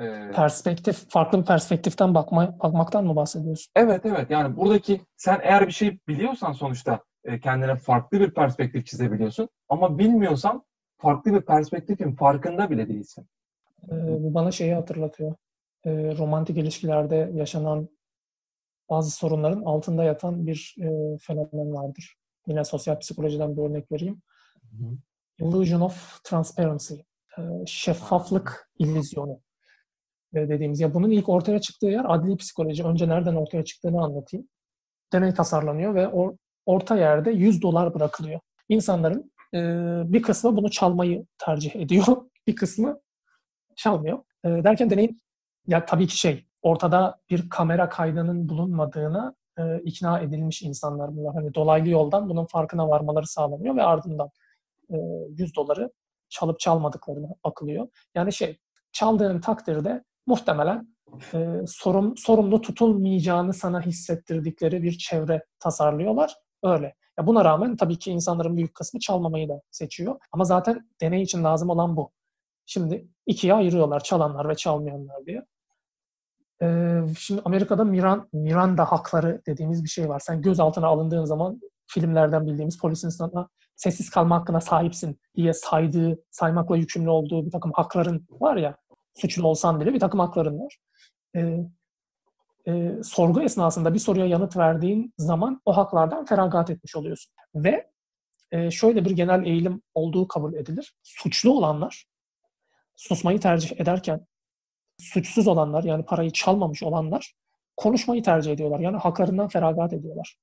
[0.00, 3.72] Ee, Perspektif, farklı bir perspektiften bakma, bakmaktan mı bahsediyorsun?
[3.76, 4.30] Evet, evet.
[4.30, 9.48] Yani buradaki sen eğer bir şey biliyorsan sonuçta e, kendine farklı bir perspektif çizebiliyorsun.
[9.68, 10.64] Ama bilmiyorsan
[10.98, 13.26] farklı bir perspektifin farkında bile değilsin.
[13.88, 15.34] Ee, bu bana şeyi hatırlatıyor.
[15.84, 17.88] Ee, romantik ilişkilerde yaşanan
[18.90, 22.16] bazı sorunların altında yatan bir e, fenomen vardır.
[22.46, 24.22] Yine sosyal psikolojiden bir örnek vereyim.
[24.70, 24.98] Hı-hı.
[25.48, 26.94] Illusion of transparency.
[27.38, 29.40] E, şeffaflık illüzyonu
[30.34, 30.80] e, dediğimiz.
[30.80, 32.84] Ya bunun ilk ortaya çıktığı yer adli psikoloji.
[32.84, 34.48] Önce nereden ortaya çıktığını anlatayım.
[35.12, 38.40] Deney tasarlanıyor ve or, orta yerde 100 dolar bırakılıyor.
[38.68, 39.58] İnsanların e,
[40.12, 42.06] bir kısmı bunu çalmayı tercih ediyor.
[42.46, 43.00] Bir kısmı
[43.76, 44.18] çalmıyor.
[44.44, 45.20] E, derken deneyin
[45.66, 51.34] ya tabii ki şey ortada bir kamera kaydının bulunmadığına e, ikna edilmiş insanlar bunlar.
[51.34, 54.30] Hani dolaylı yoldan bunun farkına varmaları sağlanıyor ve ardından
[54.90, 54.96] e,
[55.28, 55.90] 100 doları
[56.28, 57.88] çalıp çalmadıklarına bakılıyor.
[58.14, 58.58] Yani şey
[58.92, 60.94] çaldığın takdirde muhtemelen
[61.34, 66.34] e, sorum, sorumlu tutulmayacağını sana hissettirdikleri bir çevre tasarlıyorlar.
[66.62, 66.94] Öyle.
[67.18, 70.20] Ya buna rağmen tabii ki insanların büyük kısmı çalmamayı da seçiyor.
[70.32, 72.12] Ama zaten deney için lazım olan bu.
[72.66, 75.44] Şimdi ikiye ayırıyorlar çalanlar ve çalmayanlar diye.
[76.62, 80.20] Ee, şimdi Amerika'da Miran, Miranda hakları dediğimiz bir şey var.
[80.20, 86.76] Sen gözaltına alındığın zaman filmlerden bildiğimiz polisin sana sessiz kalma hakkına sahipsin diye saydığı, saymakla
[86.76, 88.76] yükümlü olduğu bir takım hakların var ya,
[89.14, 90.78] suçlu olsan bile bir takım hakların var.
[91.36, 91.58] Ee,
[92.66, 97.32] e, sorgu esnasında bir soruya yanıt verdiğin zaman o haklardan feragat etmiş oluyorsun.
[97.54, 97.90] Ve
[98.52, 100.94] e, şöyle bir genel eğilim olduğu kabul edilir.
[101.02, 102.06] Suçlu olanlar
[102.96, 104.26] susmayı tercih ederken
[104.98, 107.34] suçsuz olanlar yani parayı çalmamış olanlar
[107.76, 108.80] konuşmayı tercih ediyorlar.
[108.80, 110.38] Yani haklarından feragat ediyorlar.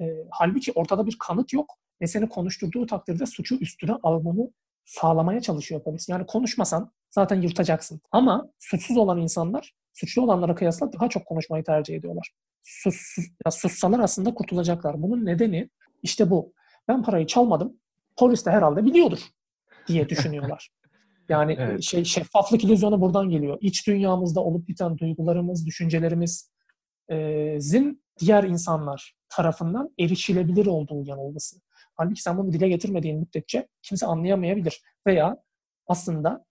[0.00, 4.50] E, halbuki ortada bir kanıt yok ve seni konuşturduğu takdirde suçu üstüne almanı
[4.84, 6.08] sağlamaya çalışıyor polis.
[6.08, 8.00] Yani konuşmasan zaten yırtacaksın.
[8.12, 12.30] Ama suçsuz olan insanlar suçlu olanlara kıyasla daha çok konuşmayı tercih ediyorlar.
[12.62, 15.02] Sus, sus, ya sussalar aslında kurtulacaklar.
[15.02, 15.70] Bunun nedeni
[16.02, 16.52] işte bu.
[16.88, 17.76] Ben parayı çalmadım.
[18.16, 19.18] Polis de herhalde biliyordur
[19.88, 20.70] diye düşünüyorlar.
[21.32, 21.82] Yani evet.
[21.82, 23.58] şey şeffaflık illüzyonu buradan geliyor.
[23.60, 31.60] İç dünyamızda olup biten duygularımız, düşüncelerimizin diğer insanlar tarafından erişilebilir olduğu yanılgısı.
[31.94, 34.82] Halbuki sen bunu dile getirmediğin müddetçe kimse anlayamayabilir.
[35.06, 35.36] Veya
[35.86, 36.44] aslında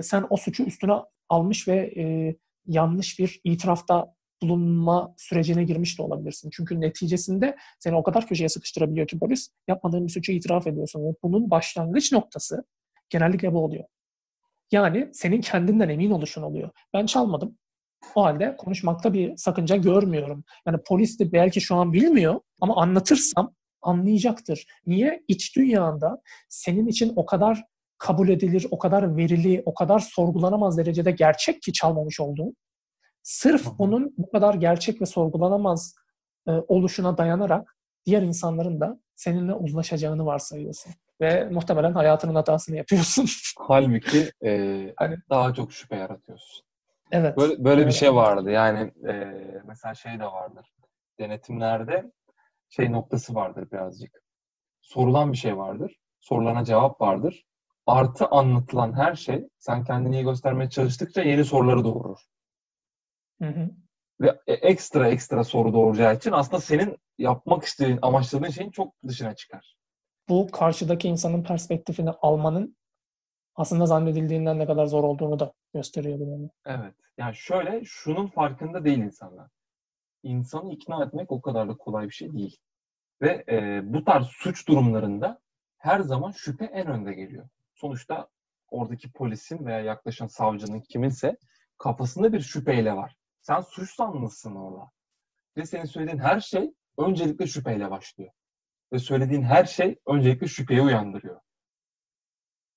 [0.00, 0.92] sen o suçu üstüne
[1.28, 6.50] almış ve e, yanlış bir itirafta bulunma sürecine girmiş de olabilirsin.
[6.52, 11.04] Çünkü neticesinde seni o kadar köşeye sıkıştırabiliyor ki polis yapmadığın bir suçu itiraf ediyorsun.
[11.04, 12.64] Ve bunun başlangıç noktası
[13.10, 13.84] genellikle bu oluyor.
[14.72, 16.70] Yani senin kendinden emin oluşun oluyor.
[16.94, 17.58] Ben çalmadım.
[18.14, 20.44] O halde konuşmakta bir sakınca görmüyorum.
[20.66, 24.66] Yani polis de belki şu an bilmiyor ama anlatırsam anlayacaktır.
[24.86, 25.22] Niye?
[25.28, 27.64] İç dünyanda senin için o kadar
[27.98, 32.56] kabul edilir, o kadar verili, o kadar sorgulanamaz derecede gerçek ki çalmamış olduğun.
[33.22, 35.94] Sırf onun bu kadar gerçek ve sorgulanamaz
[36.48, 40.92] e, oluşuna dayanarak diğer insanların da seninle uzlaşacağını varsayıyorsun.
[41.20, 43.26] Ve muhtemelen hayatının hatasını yapıyorsun.
[43.58, 46.66] Halbuki e, hani, daha çok şüphe yaratıyorsun.
[47.12, 47.36] Evet.
[47.36, 48.50] Böyle, böyle bir şey vardı.
[48.50, 49.14] Yani e,
[49.64, 50.72] mesela şey de vardır.
[51.18, 52.12] Denetimlerde
[52.68, 54.22] şey noktası vardır birazcık.
[54.80, 55.96] Sorulan bir şey vardır.
[56.20, 57.44] Sorulana cevap vardır
[57.90, 62.18] artı anlatılan her şey sen kendini iyi göstermeye çalıştıkça yeni soruları doğurur.
[63.42, 63.70] Hı hı.
[64.20, 69.34] Ve e, ekstra ekstra soru doğuracağı için aslında senin yapmak istediğin, amaçladığın şeyin çok dışına
[69.34, 69.76] çıkar.
[70.28, 72.76] Bu karşıdaki insanın perspektifini almanın
[73.54, 76.94] aslında zannedildiğinden ne kadar zor olduğunu da gösteriyor bu Evet.
[77.18, 79.50] Yani şöyle, şunun farkında değil insanlar.
[80.22, 82.56] İnsanı ikna etmek o kadar da kolay bir şey değil.
[83.22, 85.40] Ve e, bu tarz suç durumlarında
[85.78, 88.28] her zaman şüphe en önde geliyor sonuçta
[88.68, 91.36] oradaki polisin veya yaklaşan savcının kiminse
[91.78, 93.16] kafasında bir şüpheyle var.
[93.40, 94.90] Sen suç sanlısın orada.
[95.56, 98.30] Ve senin söylediğin her şey öncelikle şüpheyle başlıyor.
[98.92, 101.40] Ve söylediğin her şey öncelikle şüpheyi uyandırıyor.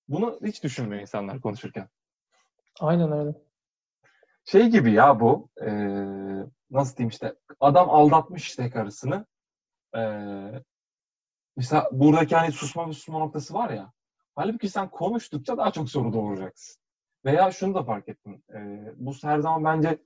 [0.07, 1.89] Bunu hiç düşünmüyor insanlar konuşurken.
[2.79, 3.37] Aynen öyle.
[4.45, 5.69] Şey gibi ya bu, e,
[6.71, 9.25] nasıl diyeyim işte, adam aldatmış işte karısını.
[9.95, 10.01] E,
[11.57, 13.93] mesela buradaki hani susma ve susma noktası var ya,
[14.35, 16.81] Halbuki sen konuştukça daha çok soru doğuracaksın.
[17.25, 18.43] Veya şunu da fark ettim.
[18.53, 18.59] E,
[18.95, 19.97] bu her zaman bence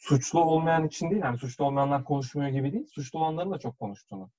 [0.00, 1.22] suçlu olmayan için değil.
[1.22, 2.86] Yani suçlu olmayanlar konuşmuyor gibi değil.
[2.94, 4.30] Suçlu olanların da çok konuştuğunu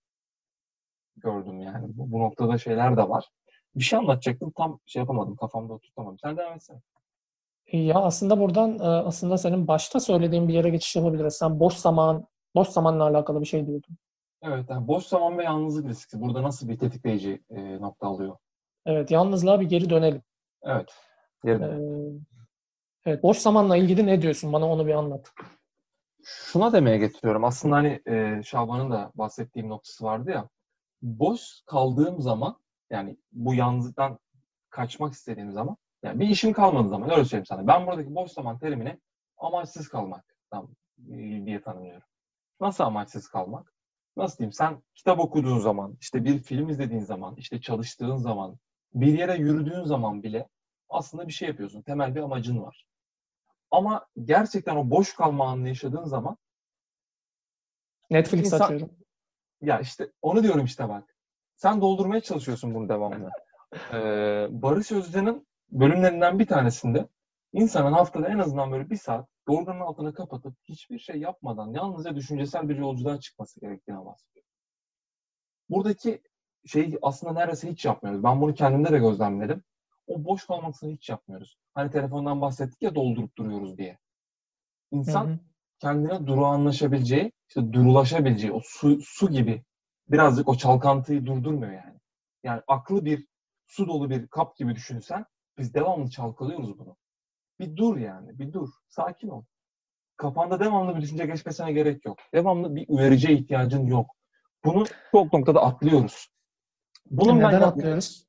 [1.18, 1.98] gördüm yani.
[1.98, 3.30] Bu, bu noktada şeyler de var.
[3.76, 4.52] Bir şey anlatacaktım.
[4.52, 5.36] Tam şey yapamadım.
[5.36, 6.20] Kafamda oturtamadım.
[6.20, 6.82] Sen devam etsene.
[7.72, 11.34] Ya aslında buradan e, aslında senin başta söylediğin bir yere geçiş yapabiliriz.
[11.34, 13.98] Sen boş zaman, boş zamanla alakalı bir şey diyordun.
[14.44, 18.38] Evet, yani boş zaman ve yalnızlık riski burada nasıl bir tetikleyici e, nokta alıyor?
[18.86, 20.22] Evet, yalnızlığa bir geri dönelim.
[20.64, 20.94] Evet.
[21.44, 21.78] Geri Ee,
[23.06, 24.54] evet, boş zamanla ilgili ne diyorsun?
[24.54, 25.34] Bana onu bir anlat.
[26.24, 27.44] Şuna demeye getiriyorum.
[27.44, 30.50] Aslında hani e, Şaban'ın da bahsettiğim noktası vardı ya.
[31.02, 32.58] Boş kaldığım zaman
[32.90, 34.20] yani bu yalnızlıktan
[34.70, 37.68] kaçmak istediğim zaman yani bir işim kalmadığı zaman öyle söyleyeyim sana.
[37.68, 39.00] Ben buradaki boş zaman terimini
[39.38, 40.36] amaçsız kalmak
[41.46, 42.08] diye tanımlıyorum.
[42.62, 43.74] Nasıl amaçsız kalmak?
[44.18, 44.54] Nasıl diyeyim?
[44.54, 48.58] Sen kitap okuduğun zaman, işte bir film izlediğin zaman, işte çalıştığın zaman,
[48.94, 50.48] bir yere yürüdüğün zaman bile
[50.90, 51.82] aslında bir şey yapıyorsun.
[51.82, 52.86] Temel bir amacın var.
[53.72, 56.38] Ama gerçekten o boş kalma anını yaşadığın zaman
[58.10, 58.90] Netflix insan, açıyorum.
[59.62, 61.16] Ya işte onu diyorum işte bak.
[61.56, 63.30] Sen doldurmaya çalışıyorsun bunu devamlı.
[63.94, 67.08] Ee, Barış Özcan'ın bölümlerinden bir tanesinde
[67.54, 72.70] insanın haftada en azından böyle bir saat yorganın altına kapatıp hiçbir şey yapmadan yalnızca düşüncesel
[72.70, 74.46] bir yolculuğa çıkması gerektiğine bahsediyor.
[75.70, 76.22] Buradaki
[76.66, 78.24] şey aslında neredeyse hiç yapmıyoruz.
[78.24, 79.64] Ben bunu kendimde de gözlemledim.
[80.08, 81.58] O boş kalmasını hiç yapmıyoruz.
[81.74, 84.00] Hani telefondan bahsettik ya doldurup duruyoruz diye.
[84.92, 85.40] İnsan hı hı.
[85.80, 89.64] kendine durağanlaşabileceği, işte durulaşabileceği, o su, su gibi
[90.08, 92.00] birazcık o çalkantıyı durdurmuyor yani.
[92.44, 93.28] Yani aklı bir
[93.68, 95.26] su dolu bir kap gibi düşünsen
[95.58, 96.96] biz devamlı çalkalıyoruz bunu.
[97.60, 98.70] Bir dur yani, bir dur.
[98.88, 99.44] Sakin ol.
[100.18, 102.18] Kafanda devamlı bir düşünce geçmesine gerek yok.
[102.34, 104.08] Devamlı bir uyarıcıya ihtiyacın yok.
[104.66, 106.28] Bunu çok noktada atlıyoruz.
[107.06, 108.26] Bunun neden ben atlıyoruz?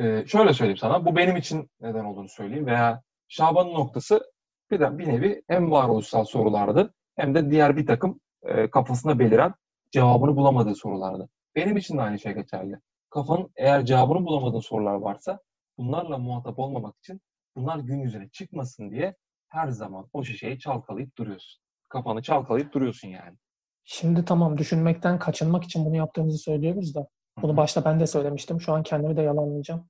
[0.00, 1.04] Ee, şöyle söyleyeyim sana.
[1.04, 4.32] Bu benim için neden olduğunu söyleyeyim veya Şaban'ın noktası
[4.70, 9.54] bir, de, bir nevi hem varoluşsal sorulardı hem de diğer bir takım e, kafasına beliren
[9.90, 11.28] cevabını bulamadığı sorulardı.
[11.56, 12.76] Benim için de aynı şey geçerli.
[13.10, 15.38] Kafanın eğer cevabını bulamadığın sorular varsa
[15.78, 17.20] bunlarla muhatap olmamak için
[17.56, 19.16] bunlar gün yüzüne çıkmasın diye
[19.48, 21.62] her zaman o şişeyi çalkalayıp duruyorsun.
[21.88, 23.36] Kafanı çalkalayıp duruyorsun yani.
[23.84, 27.08] Şimdi tamam düşünmekten kaçınmak için bunu yaptığımızı söylüyoruz da
[27.42, 28.60] bunu başta ben de söylemiştim.
[28.60, 29.88] Şu an kendimi de yalanlayacağım.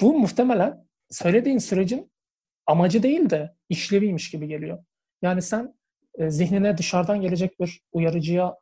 [0.00, 2.12] Bu muhtemelen söylediğin sürecin
[2.66, 4.84] amacı değil de işleviymiş gibi geliyor.
[5.22, 5.74] Yani sen
[6.18, 8.56] e, zihnine dışarıdan gelecek bir uyarıcıya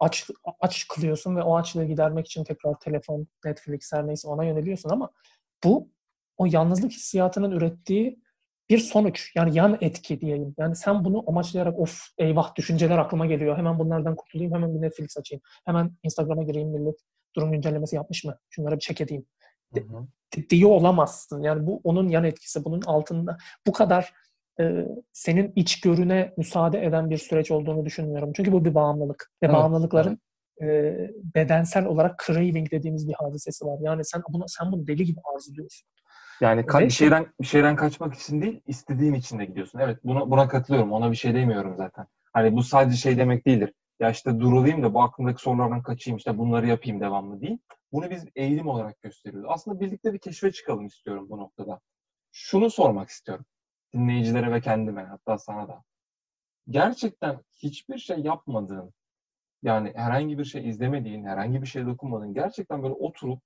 [0.00, 4.90] aç, aç kılıyorsun ve o açlığı gidermek için tekrar telefon, Netflix her neyse ona yöneliyorsun
[4.90, 5.10] ama
[5.64, 5.90] bu
[6.36, 8.20] o yalnızlık hissiyatının ürettiği
[8.70, 10.54] bir sonuç yani yan etki diyelim.
[10.58, 13.56] Yani sen bunu amaçlayarak of eyvah düşünceler aklıma geliyor.
[13.56, 14.54] Hemen bunlardan kurtulayım.
[14.54, 15.42] Hemen bir Netflix açayım.
[15.64, 16.96] Hemen Instagram'a gireyim millet
[17.36, 18.38] durum güncellemesi yapmış mı?
[18.50, 19.26] Şunlara bir check edeyim.
[19.74, 20.06] Hı hı.
[20.50, 21.42] diye olamazsın.
[21.42, 22.64] Yani bu onun yan etkisi.
[22.64, 23.36] Bunun altında
[23.66, 24.12] bu kadar
[24.60, 28.32] e, senin iç görüne müsaade eden bir süreç olduğunu düşünmüyorum.
[28.32, 29.30] Çünkü bu bir bağımlılık.
[29.42, 30.20] Ve evet, bağımlılıkların
[30.58, 31.10] evet.
[31.10, 33.78] E, bedensel olarak craving dediğimiz bir hadisesi var.
[33.80, 35.88] Yani sen bunu sen bunu deli gibi arzuluyorsun.
[36.40, 39.78] Yani ka- bir şeyden bir şeyden kaçmak için değil, istediğin için de gidiyorsun.
[39.78, 40.92] Evet, buna buna katılıyorum.
[40.92, 42.06] Ona bir şey demiyorum zaten.
[42.32, 43.72] Hani bu sadece şey demek değildir.
[44.00, 47.58] Ya işte durulayım da bu aklımdaki sorulardan kaçayım, işte bunları yapayım devamlı değil.
[47.92, 49.50] Bunu biz eğilim olarak gösteriyoruz.
[49.52, 51.80] Aslında birlikte bir keşfe çıkalım istiyorum bu noktada.
[52.32, 53.44] Şunu sormak istiyorum.
[53.94, 55.82] Dinleyicilere ve kendime, hatta sana da.
[56.70, 58.92] Gerçekten hiçbir şey yapmadığın,
[59.62, 63.42] yani herhangi bir şey izlemediğin, herhangi bir şey dokunmadığın, gerçekten böyle oturup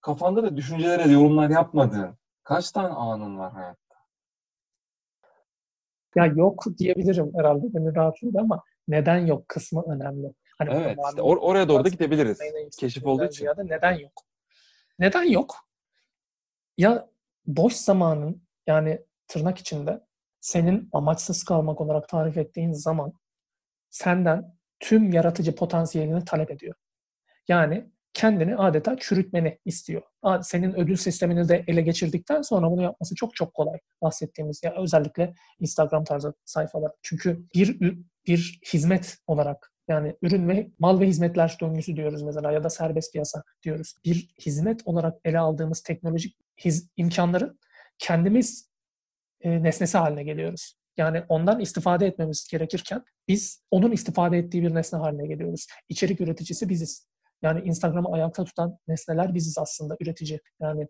[0.00, 3.94] kafanda da düşüncelere yorumlar yapmadığın kaç tane anın var hayatta?
[6.16, 10.34] Ya yok diyebilirim herhalde beni rahatsız ama neden yok kısmı önemli.
[10.58, 12.38] Hani evet işte or- oraya doğru da gidebiliriz.
[12.78, 13.44] Keşif olduğu için.
[13.44, 14.22] Ya da neden yok?
[14.98, 15.56] Neden yok?
[16.78, 17.08] Ya
[17.46, 20.00] boş zamanın yani tırnak içinde
[20.40, 23.12] senin amaçsız kalmak olarak tarif ettiğin zaman
[23.90, 26.74] senden tüm yaratıcı potansiyelini talep ediyor.
[27.48, 30.02] Yani kendini adeta çürütmeni istiyor.
[30.42, 35.34] Senin ödül sistemini de ele geçirdikten sonra bunu yapması çok çok kolay bahsettiğimiz ya özellikle
[35.60, 36.92] Instagram tarzı sayfalar.
[37.02, 37.80] Çünkü bir
[38.28, 43.12] bir hizmet olarak yani ürün ve mal ve hizmetler döngüsü diyoruz mesela ya da serbest
[43.12, 43.94] piyasa diyoruz.
[44.04, 47.58] Bir hizmet olarak ele aldığımız teknolojik hiz, imkanların
[47.98, 48.70] kendimiz
[49.40, 50.74] e, nesnesi haline geliyoruz.
[50.96, 55.66] Yani ondan istifade etmemiz gerekirken biz onun istifade ettiği bir nesne haline geliyoruz.
[55.88, 57.08] İçerik üreticisi biziz.
[57.42, 60.40] Yani Instagram'ı ayakta tutan nesneler biziz aslında üretici.
[60.60, 60.88] Yani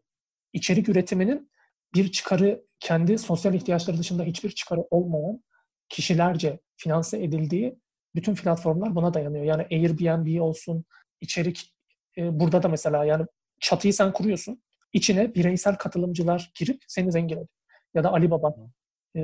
[0.52, 1.50] içerik üretiminin
[1.94, 5.44] bir çıkarı, kendi sosyal ihtiyaçları dışında hiçbir çıkarı olmayan
[5.88, 7.78] kişilerce finanse edildiği
[8.14, 9.44] bütün platformlar buna dayanıyor.
[9.44, 10.84] Yani Airbnb olsun,
[11.20, 11.74] içerik
[12.18, 13.26] e, burada da mesela yani
[13.60, 14.62] çatıyı sen kuruyorsun.
[14.92, 17.48] İçine bireysel katılımcılar girip seni zengin ediyor.
[17.94, 18.54] Ya da Alibaba
[19.14, 19.20] e,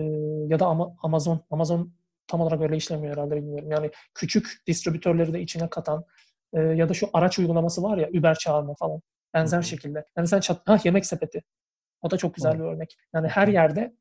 [0.49, 0.67] ya da
[1.03, 1.41] Amazon.
[1.51, 1.95] Amazon
[2.27, 3.71] tam olarak öyle işlemiyor herhalde bilmiyorum.
[3.71, 6.05] Yani küçük distribütörleri de içine katan,
[6.53, 9.03] e, ya da şu araç uygulaması var ya Uber çağırma falan.
[9.35, 9.67] Benzer Hı-hı.
[9.67, 10.05] şekilde.
[10.17, 11.43] Yani sen çat ha yemek sepeti.
[12.03, 12.63] O da çok güzel Hı-hı.
[12.63, 12.97] bir örnek.
[13.15, 13.95] Yani her yerde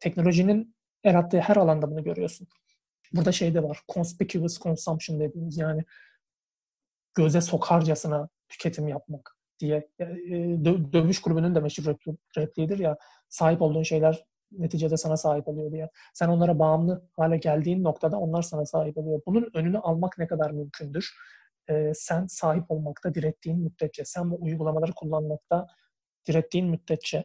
[0.00, 0.74] teknolojinin
[1.04, 2.48] yarattığı her alanda bunu görüyorsun.
[3.14, 3.80] Burada şey de var.
[3.94, 5.84] Conspicuous consumption dediğimiz yani
[7.14, 9.88] göze sokarcasına tüketim yapmak diye.
[9.98, 11.94] E, dö- dövüş kulübünün de meşhur
[12.36, 12.96] repliğidir ya
[13.28, 15.90] sahip olduğun şeyler neticede sana sahip oluyor diye.
[16.14, 19.20] Sen onlara bağımlı hale geldiğin noktada onlar sana sahip oluyor.
[19.26, 21.14] Bunun önünü almak ne kadar mümkündür?
[21.68, 25.66] e, sen sahip olmakta direttiğin müddetçe, sen bu uygulamaları kullanmakta
[26.28, 27.24] direttiğin müddetçe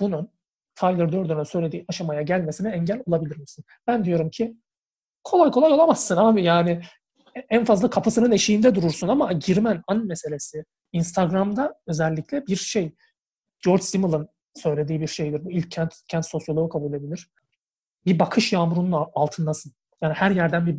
[0.00, 0.30] bunun
[0.74, 3.64] Tyler Durden'a söylediği aşamaya gelmesine engel olabilir misin?
[3.86, 4.56] Ben diyorum ki
[5.28, 6.80] kolay kolay olamazsın abi yani
[7.50, 10.64] en fazla kapısının eşiğinde durursun ama girmen an meselesi.
[10.92, 12.94] Instagram'da özellikle bir şey
[13.64, 15.44] George Simmel'ın söylediği bir şeydir.
[15.44, 17.30] Bu ilk kent, kent sosyoloğu kabul edilir.
[18.06, 19.72] Bir bakış yağmurunun altındasın.
[20.02, 20.76] Yani her yerden bir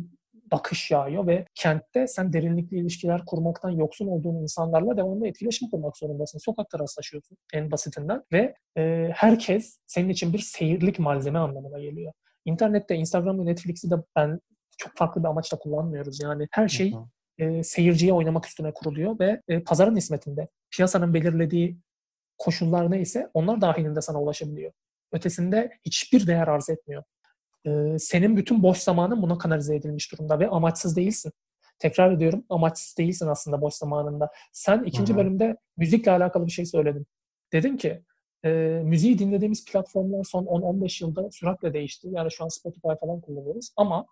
[0.52, 6.38] bakış yağıyor ve kentte sen derinlikli ilişkiler kurmaktan yoksun olduğun insanlarla devamlı etkileşim kurmak zorundasın.
[6.38, 12.12] Sokakta rastlaşıyorsun en basitinden ve e, herkes senin için bir seyirlik malzeme anlamına geliyor.
[12.44, 14.40] İnternette Instagram ve Netflix'i de ben
[14.78, 16.20] çok farklı bir amaçla kullanmıyoruz.
[16.20, 16.94] Yani her şey
[17.38, 20.48] e, seyirciye oynamak üstüne kuruluyor ve e, pazarın hizmetinde.
[20.70, 21.78] Piyasanın belirlediği
[22.38, 24.72] koşullar neyse onlar dahilinde sana ulaşabiliyor.
[25.12, 27.02] Ötesinde hiçbir değer arz etmiyor.
[27.66, 31.32] E, senin bütün boş zamanın buna kanalize edilmiş durumda ve amaçsız değilsin.
[31.78, 34.30] Tekrar ediyorum amaçsız değilsin aslında boş zamanında.
[34.52, 35.20] Sen ikinci Hı-hı.
[35.20, 37.06] bölümde müzikle alakalı bir şey söyledin.
[37.52, 38.02] Dedin ki
[38.44, 38.50] e,
[38.84, 42.08] müziği dinlediğimiz platformlar son 10-15 yılda süratle değişti.
[42.10, 44.06] Yani şu an Spotify falan kullanıyoruz ama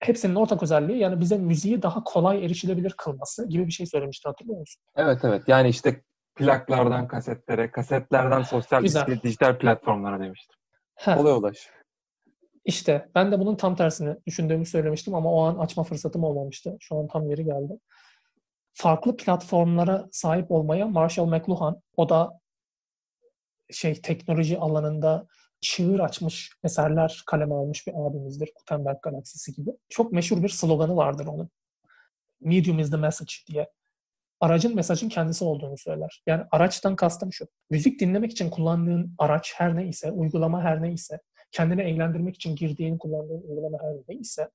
[0.00, 4.58] hepsinin ortak özelliği yani bize müziği daha kolay erişilebilir kılması gibi bir şey söylemişti hatırlıyor
[4.58, 4.82] musun?
[4.96, 6.02] Evet evet yani işte
[6.34, 9.20] plaklardan kasetlere, kasetlerden sosyal Güzel.
[9.22, 10.56] dijital platformlara demiştim.
[10.94, 11.16] Heh.
[11.16, 11.70] Kolay ulaş.
[12.64, 16.76] İşte ben de bunun tam tersini düşündüğümü söylemiştim ama o an açma fırsatım olmamıştı.
[16.80, 17.78] Şu an tam yeri geldi.
[18.72, 22.40] Farklı platformlara sahip olmaya Marshall McLuhan, o da
[23.70, 25.26] şey teknoloji alanında
[25.60, 28.52] çığır açmış eserler kaleme almış bir abimizdir.
[28.58, 29.70] Gutenberg Galaksisi gibi.
[29.88, 31.50] Çok meşhur bir sloganı vardır onun.
[32.40, 33.70] Medium is the message diye.
[34.40, 36.22] Aracın mesajın kendisi olduğunu söyler.
[36.26, 37.46] Yani araçtan kastım şu.
[37.70, 41.20] Müzik dinlemek için kullandığın araç her ne ise, uygulama her ne ise,
[41.52, 44.50] kendini eğlendirmek için girdiğin, kullandığın uygulama her ne ise,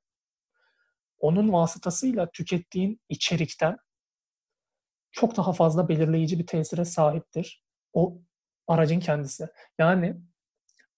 [1.19, 3.78] onun vasıtasıyla tükettiğin içerikten
[5.12, 7.63] çok daha fazla belirleyici bir tesire sahiptir.
[7.93, 8.21] O
[8.71, 9.47] aracın kendisi.
[9.79, 10.15] Yani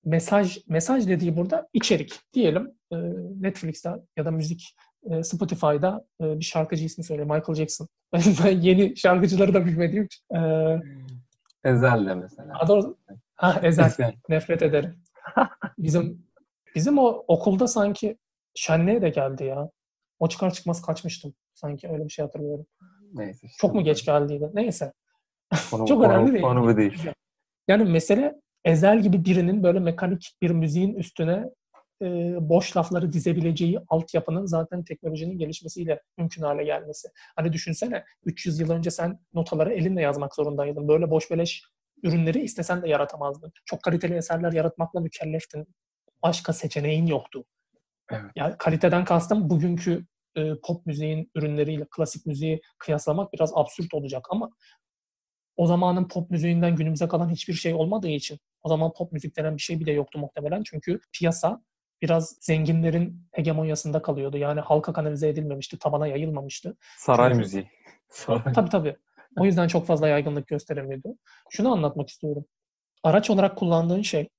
[0.05, 2.19] mesaj mesaj dediği burada içerik.
[2.33, 2.95] Diyelim e,
[3.41, 4.75] Netflix'te ya da müzik
[5.12, 7.88] e, Spotify'da e, bir şarkıcı ismi söyle Michael Jackson.
[8.13, 10.36] ben yeni şarkıcıları da bilmediğim için.
[10.36, 10.39] E,
[11.63, 12.53] Ezel'le mesela.
[12.53, 12.97] Ha, doğru.
[13.36, 14.13] Ha, Ezel.
[14.29, 14.95] Nefret ederim.
[15.77, 16.25] bizim
[16.75, 18.17] bizim o okulda sanki
[18.55, 19.69] şenliğe de geldi ya.
[20.19, 21.33] O çıkar çıkmaz kaçmıştım.
[21.53, 22.65] Sanki öyle bir şey hatırlıyorum.
[23.13, 23.47] Neyse.
[23.57, 24.49] Çok mu geç geldiydi?
[24.53, 24.93] Neyse.
[25.71, 26.43] Konu, Çok konu, önemli değil.
[26.43, 27.09] Konu değil.
[27.67, 31.49] Yani mesele Ezel gibi birinin böyle mekanik bir müziğin üstüne
[32.02, 32.06] e,
[32.49, 37.08] boş lafları dizebileceği altyapının zaten teknolojinin gelişmesiyle mümkün hale gelmesi.
[37.36, 40.88] Hani düşünsene 300 yıl önce sen notaları elinle yazmak zorundaydın.
[40.88, 41.63] Böyle boş beleş
[42.04, 43.52] ürünleri istesen de yaratamazdın.
[43.65, 45.67] Çok kaliteli eserler yaratmakla mükelleftin.
[46.23, 47.45] Başka seçeneğin yoktu.
[48.12, 48.32] Evet.
[48.36, 54.49] Yani kaliteden kastım bugünkü e, pop müziğin ürünleriyle klasik müziği kıyaslamak biraz absürt olacak ama
[55.58, 59.58] o zamanın pop müziğinden günümüze kalan hiçbir şey olmadığı için o zaman pop müzik denen
[59.58, 60.63] bir şey bile yoktu muhtemelen.
[60.63, 61.62] Çünkü piyasa
[62.02, 64.38] biraz zenginlerin hegemonyasında kalıyordu.
[64.38, 66.78] Yani halka kanalize edilmemişti, tabana yayılmamıştı.
[66.98, 67.70] Saray Çünkü, müziği.
[68.10, 68.54] Saray.
[68.54, 68.96] Tabii tabii.
[69.39, 71.18] O yüzden çok fazla yaygınlık gösteremiyordu.
[71.50, 72.46] Şunu anlatmak istiyorum.
[73.04, 74.30] Araç olarak kullandığın şey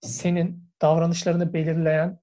[0.00, 2.20] senin davranışlarını belirleyen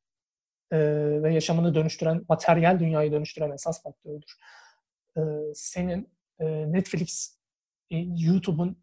[0.72, 0.78] e,
[1.24, 4.38] ve yaşamını dönüştüren, materyal dünyayı dönüştüren esas faktördür.
[5.17, 5.22] E,
[5.54, 7.38] senin e, Netflix,
[7.91, 8.78] e, YouTube'un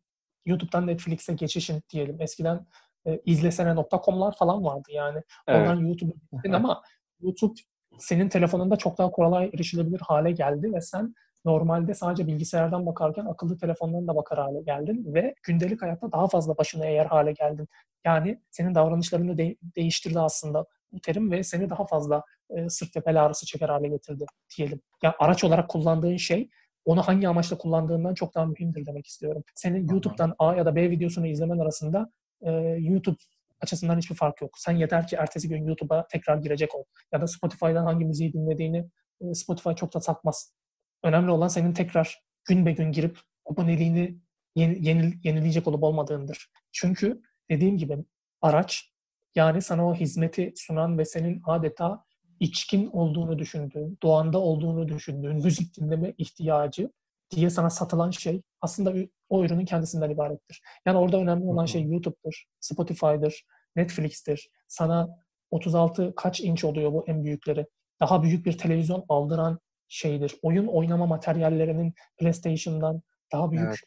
[0.47, 2.23] YouTube'dan Netflix'e geçişin diyelim.
[2.23, 2.67] Eskiden
[3.07, 5.23] e, izlesene.com'lar falan vardı yani.
[5.49, 5.61] Evet.
[5.61, 6.13] Oradan YouTube'a
[6.53, 6.83] ama
[7.21, 7.55] YouTube
[7.99, 13.59] senin telefonunda çok daha kolay erişilebilir hale geldi ve sen normalde sadece bilgisayardan bakarken akıllı
[13.59, 17.69] telefondan da bakar hale geldin ve gündelik hayatta daha fazla başına eğer hale geldin.
[18.05, 23.07] Yani senin davranışlarını de- değiştirdi aslında bu terim ve seni daha fazla e, sırt ve
[23.07, 24.25] bel ağrısı çeker hale getirdi
[24.57, 24.81] diyelim.
[25.03, 26.51] Ya yani araç olarak kullandığın şey
[26.90, 29.44] onu hangi amaçla kullandığından çok daha mühimdir demek istiyorum.
[29.55, 33.16] Senin YouTube'dan A ya da B videosunu izlemen arasında e, YouTube
[33.61, 34.59] açısından hiçbir fark yok.
[34.59, 36.85] Sen yeter ki ertesi gün YouTube'a tekrar girecek ol.
[37.12, 38.88] Ya da Spotify'dan hangi müziği dinlediğini
[39.20, 40.55] e, Spotify çok da satmaz.
[41.03, 44.18] Önemli olan senin tekrar gün be gün girip aboneliğini
[44.55, 46.50] yeni, yenil, yenileyecek olup olmadığındır.
[46.72, 47.98] Çünkü dediğim gibi
[48.42, 48.92] araç
[49.35, 52.05] yani sana o hizmeti sunan ve senin adeta
[52.40, 56.90] içkin olduğunu düşündüğün, doğanda olduğunu düşündüğün müzik dinleme ihtiyacı
[57.31, 58.94] diye sana satılan şey aslında
[59.29, 60.62] o ürünün kendisinden ibarettir.
[60.87, 63.44] Yani orada önemli olan şey YouTube'dur, Spotify'dır,
[63.76, 64.50] Netflix'tir.
[64.68, 65.09] Sana
[65.50, 67.66] 36 kaç inç oluyor bu en büyükleri?
[68.00, 70.35] Daha büyük bir televizyon aldıran şeydir.
[70.42, 73.79] Oyun oynama materyallerinin PlayStation'dan daha büyük, evet.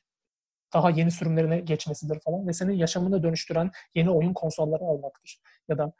[0.74, 5.40] daha yeni sürümlerine geçmesidir falan ve senin yaşamını dönüştüren yeni oyun konsolları almaktır.
[5.68, 5.94] Ya da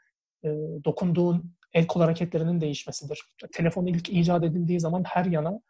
[0.44, 0.48] e,
[0.84, 3.22] dokunduğun el kol hareketlerinin değişmesidir.
[3.52, 5.60] Telefon ilk icat edildiği zaman her yana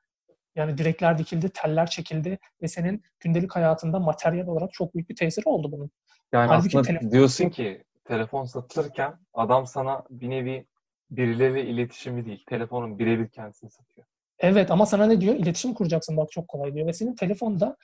[0.57, 5.49] yani direkler dikildi, teller çekildi ve senin gündelik hayatında materyal olarak çok büyük bir tesiri
[5.49, 5.91] oldu bunun.
[6.33, 7.11] Yani Halbuki aslında telefon...
[7.11, 10.67] diyorsun ki telefon satılırken adam sana bir nevi
[11.11, 14.07] birileriyle iletişimi değil, telefonun birebir kendisini satıyor.
[14.39, 15.35] Evet ama sana ne diyor?
[15.35, 16.87] İletişim kuracaksın bak çok kolay diyor.
[16.87, 17.77] Ve senin telefonda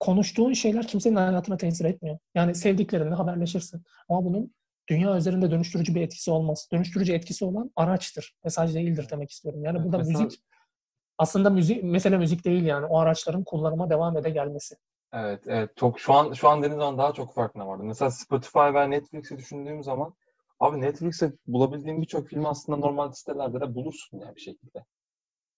[0.00, 2.18] konuştuğun şeyler kimsenin hayatına tesir etmiyor.
[2.34, 3.82] Yani sevdiklerinle haberleşirsin.
[4.08, 4.54] Ama bunun
[4.88, 6.68] dünya üzerinde dönüştürücü bir etkisi olmaz.
[6.72, 8.34] Dönüştürücü etkisi olan araçtır.
[8.44, 9.64] Mesaj değildir demek istiyorum.
[9.64, 10.40] Yani burada mesela, müzik
[11.18, 12.86] aslında müzik mesele müzik değil yani.
[12.86, 14.76] O araçların kullanıma devam ede gelmesi.
[15.12, 15.76] Evet, evet.
[15.76, 17.86] Çok şu an şu an dediğim zaman daha çok farkına vardım.
[17.86, 20.14] Mesela Spotify ve Netflix'i düşündüğüm zaman
[20.60, 24.78] abi Netflix'e bulabildiğim birçok filmi aslında normal sitelerde de bulursun yani bir şekilde.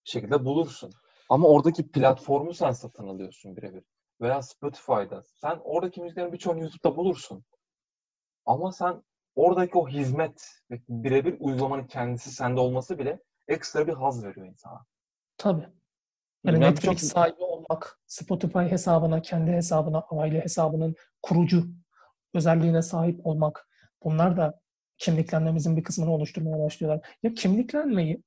[0.05, 0.91] Bir şekilde bulursun.
[1.29, 3.83] Ama oradaki platformu sen satın alıyorsun birebir.
[4.21, 5.23] Veya Spotify'da.
[5.23, 7.43] Sen oradaki müziklerin birçoğunu YouTube'da bulursun.
[8.45, 9.03] Ama sen
[9.39, 14.85] oradaki o hizmet ve birebir uygulamanın kendisi sende olması bile ekstra bir haz veriyor insana.
[15.37, 15.67] Tabii.
[16.43, 16.99] Yani Netflix çok...
[16.99, 21.67] sahibi olmak, Spotify hesabına, kendi hesabına, aile hesabının kurucu
[22.33, 23.67] özelliğine sahip olmak
[24.03, 24.59] bunlar da
[24.97, 27.07] kimliklenmemizin bir kısmını oluşturmaya başlıyorlar.
[27.23, 28.23] Ya kimliklenmeyi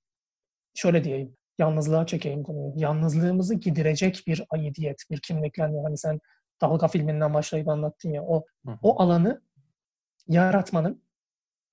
[0.75, 2.73] şöyle diyeyim, yalnızlığa çekeyim konuyu.
[2.77, 5.83] Yalnızlığımızı giderecek bir aidiyet, bir kimliklenme.
[5.83, 6.21] Hani sen
[6.61, 8.25] Dalga filminden başlayıp anlattın ya.
[8.25, 8.45] O,
[8.83, 9.43] o alanı
[10.29, 11.03] yaratmanın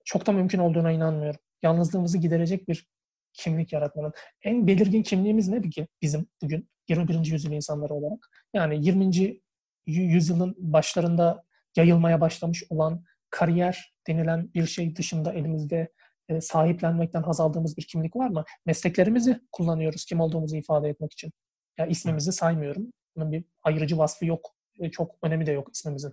[0.05, 1.39] çok da mümkün olduğuna inanmıyorum.
[1.63, 2.87] Yalnızlığımızı giderecek bir
[3.33, 4.13] kimlik yaratmanın.
[4.43, 7.25] En belirgin kimliğimiz ne ki bizim bugün 21.
[7.25, 8.29] yüzyıl insanları olarak?
[8.53, 9.39] Yani 20.
[9.85, 11.43] yüzyılın başlarında
[11.75, 15.93] yayılmaya başlamış olan kariyer denilen bir şey dışında elimizde
[16.29, 18.43] e, sahiplenmekten haz aldığımız bir kimlik var mı?
[18.65, 21.31] Mesleklerimizi kullanıyoruz kim olduğumuzu ifade etmek için.
[21.77, 22.91] Ya ismimizi saymıyorum.
[23.15, 24.55] Bunun bir ayırıcı vasfı yok.
[24.79, 26.11] E, çok önemi de yok ismimizin.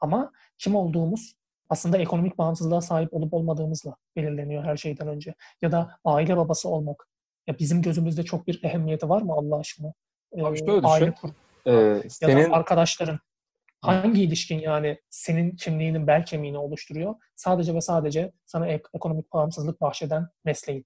[0.00, 1.34] Ama kim olduğumuz
[1.70, 5.34] aslında ekonomik bağımsızlığa sahip olup olmadığımızla belirleniyor her şeyden önce.
[5.62, 7.08] Ya da aile babası olmak.
[7.46, 9.92] Ya bizim gözümüzde çok bir ehemmiyeti var mı Allah aşkına?
[10.42, 11.30] Abi şöyle aile kur.
[11.66, 12.50] Ee, ya senin...
[12.50, 13.18] da arkadaşların.
[13.80, 17.14] Hangi ilişkin yani senin kimliğinin bel kemiğini oluşturuyor?
[17.36, 20.84] Sadece ve sadece sana ek- ekonomik bağımsızlık bahşeden mesleğin.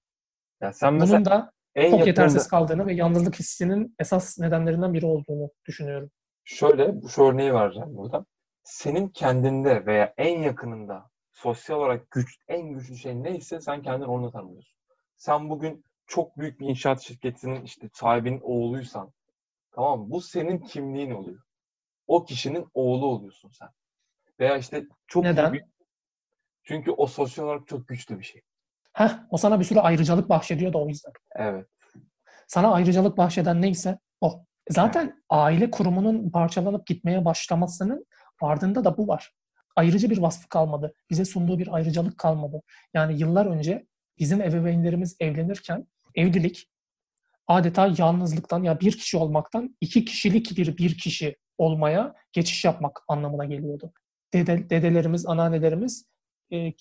[0.61, 2.07] Ya sen mesela Bunun da en çok yakında...
[2.07, 6.11] yetersiz kaldığını ve yalnızlık hissinin esas nedenlerinden biri olduğunu düşünüyorum.
[6.45, 8.25] Şöyle, şu örneği vereceğim burada
[8.69, 14.31] senin kendinde veya en yakınında sosyal olarak güç, en güçlü şey neyse sen kendini onu
[14.31, 14.79] tanımlıyorsun.
[15.17, 19.13] Sen bugün çok büyük bir inşaat şirketinin işte sahibinin oğluysan
[19.71, 20.09] tamam mı?
[20.09, 21.41] Bu senin kimliğin oluyor.
[22.07, 23.69] O kişinin oğlu oluyorsun sen.
[24.39, 25.53] Veya işte çok Neden?
[25.53, 25.65] Büyük,
[26.63, 28.41] çünkü o sosyal olarak çok güçlü bir şey.
[28.93, 31.13] Heh, o sana bir sürü ayrıcalık bahşediyor da o yüzden.
[31.35, 31.67] Evet.
[32.47, 34.45] Sana ayrıcalık bahşeden neyse o.
[34.69, 35.15] Zaten evet.
[35.29, 38.05] aile kurumunun parçalanıp gitmeye başlamasının
[38.41, 39.31] Ardında da bu var.
[39.75, 40.93] Ayrıcı bir vasfı kalmadı.
[41.09, 42.61] Bize sunduğu bir ayrıcalık kalmadı.
[42.93, 43.87] Yani yıllar önce
[44.19, 46.69] bizim ebeveynlerimiz evlenirken evlilik
[47.47, 53.45] adeta yalnızlıktan ya bir kişi olmaktan iki kişilik bir bir kişi olmaya geçiş yapmak anlamına
[53.45, 53.93] geliyordu.
[54.33, 56.05] Dede, dedelerimiz, anneannelerimiz
[56.53, 56.73] e,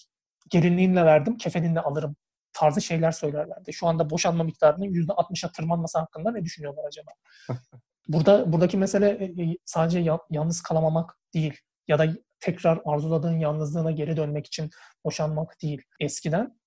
[0.50, 2.16] gelinliğinle verdim, kefeninle alırım
[2.52, 3.72] tarzı şeyler söylerlerdi.
[3.72, 7.10] Şu anda boşanma miktarının %60'a tırmanması hakkında ne düşünüyorlar acaba?
[8.08, 11.56] Burada buradaki mesele e, e, sadece yalnız kalamamak değil
[11.88, 12.06] ya da
[12.40, 14.70] tekrar arzuladığın yalnızlığına geri dönmek için
[15.04, 15.82] boşanmak değil.
[16.00, 16.58] Eskiden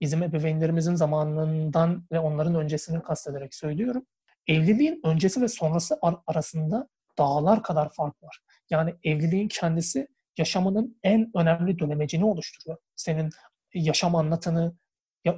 [0.00, 4.06] bizim ebeveynlerimizin zamanından ve onların öncesini kastederek söylüyorum.
[4.46, 8.38] Evliliğin öncesi ve sonrası arasında dağlar kadar fark var.
[8.70, 10.08] Yani evliliğin kendisi
[10.38, 12.78] yaşamının en önemli dönemecini oluşturuyor.
[12.96, 13.30] Senin
[13.74, 14.76] yaşam anlatını,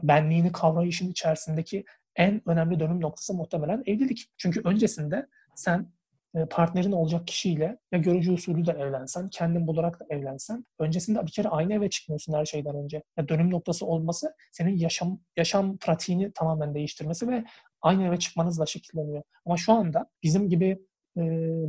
[0.03, 1.85] benliğini kavrayışın içerisindeki
[2.17, 4.31] en önemli dönüm noktası muhtemelen evlilik.
[4.37, 5.27] Çünkü öncesinde
[5.59, 5.93] sen
[6.35, 11.31] e, partnerin olacak kişiyle ya görücü usulü de evlensen, kendin bularak da evlensen, öncesinde bir
[11.31, 13.03] kere aynı eve çıkmıyorsun her şeyden önce.
[13.17, 17.45] Ya dönüm noktası olması senin yaşam yaşam pratiğini tamamen değiştirmesi ve
[17.81, 19.23] aynı eve çıkmanızla şekilleniyor.
[19.47, 20.79] Ama şu anda bizim gibi
[21.17, 21.21] e,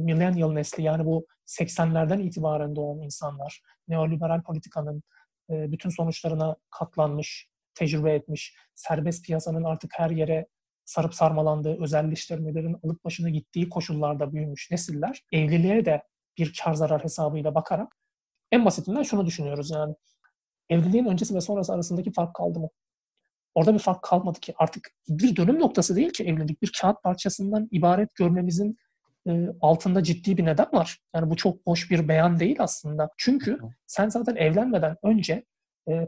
[0.06, 5.04] millennial nesli yani bu 80'lerden itibaren doğan insanlar, neoliberal politikanın
[5.50, 10.48] e, bütün sonuçlarına katlanmış, tecrübe etmiş, serbest piyasanın artık her yere
[10.90, 16.04] sarıp sarmalandığı, özelleştirmelerin alıp başına gittiği koşullarda büyümüş nesiller evliliğe de
[16.38, 17.96] bir kar zarar hesabıyla bakarak
[18.52, 19.96] en basitinden şunu düşünüyoruz yani.
[20.70, 22.70] Evliliğin öncesi ve sonrası arasındaki fark kaldı mı?
[23.56, 24.54] Orada bir fark kalmadı ki.
[24.58, 26.62] Artık bir dönüm noktası değil ki evlilik.
[26.62, 28.78] Bir kağıt parçasından ibaret görmemizin
[29.28, 31.00] e, altında ciddi bir neden var.
[31.16, 33.10] Yani bu çok boş bir beyan değil aslında.
[33.18, 35.46] Çünkü sen zaten evlenmeden önce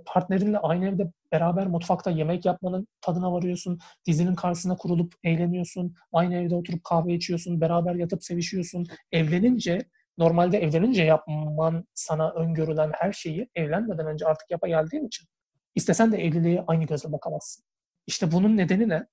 [0.05, 3.79] partnerinle aynı evde beraber mutfakta yemek yapmanın tadına varıyorsun.
[4.07, 5.95] Dizinin karşısına kurulup eğleniyorsun.
[6.13, 7.61] Aynı evde oturup kahve içiyorsun.
[7.61, 8.87] Beraber yatıp sevişiyorsun.
[9.11, 9.79] Evlenince
[10.17, 15.27] normalde evlenince yapman sana öngörülen her şeyi evlenmeden önce artık yapa geldiğin için
[15.75, 17.65] istesen de evliliğe aynı gözle bakamazsın.
[18.07, 19.07] İşte bunun nedeni ne?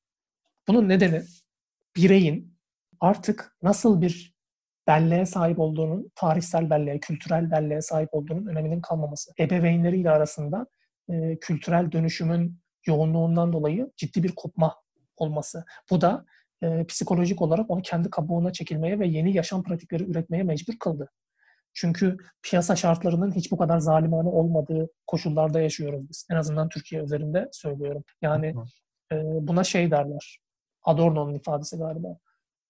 [0.69, 1.23] Bunun nedeni
[1.97, 2.59] bireyin
[3.01, 4.38] artık nasıl bir
[4.89, 9.33] belleğe sahip olduğunun, tarihsel belleğe, kültürel belleğe sahip olduğunun öneminin kalmaması.
[9.41, 10.67] Ebeveynleriyle arasında
[11.11, 14.77] e, kültürel dönüşümün yoğunluğundan dolayı ciddi bir kopma
[15.17, 15.65] olması.
[15.91, 16.25] Bu da
[16.63, 21.11] e, psikolojik olarak onu kendi kabuğuna çekilmeye ve yeni yaşam pratikleri üretmeye mecbur kıldı.
[21.75, 26.27] Çünkü piyasa şartlarının hiç bu kadar zalimane olmadığı koşullarda yaşıyoruz biz.
[26.31, 28.05] En azından Türkiye üzerinde söylüyorum.
[28.23, 28.55] Yani
[29.13, 30.41] e, buna şey derler.
[30.85, 32.19] Adorno'nun ifadesi galiba.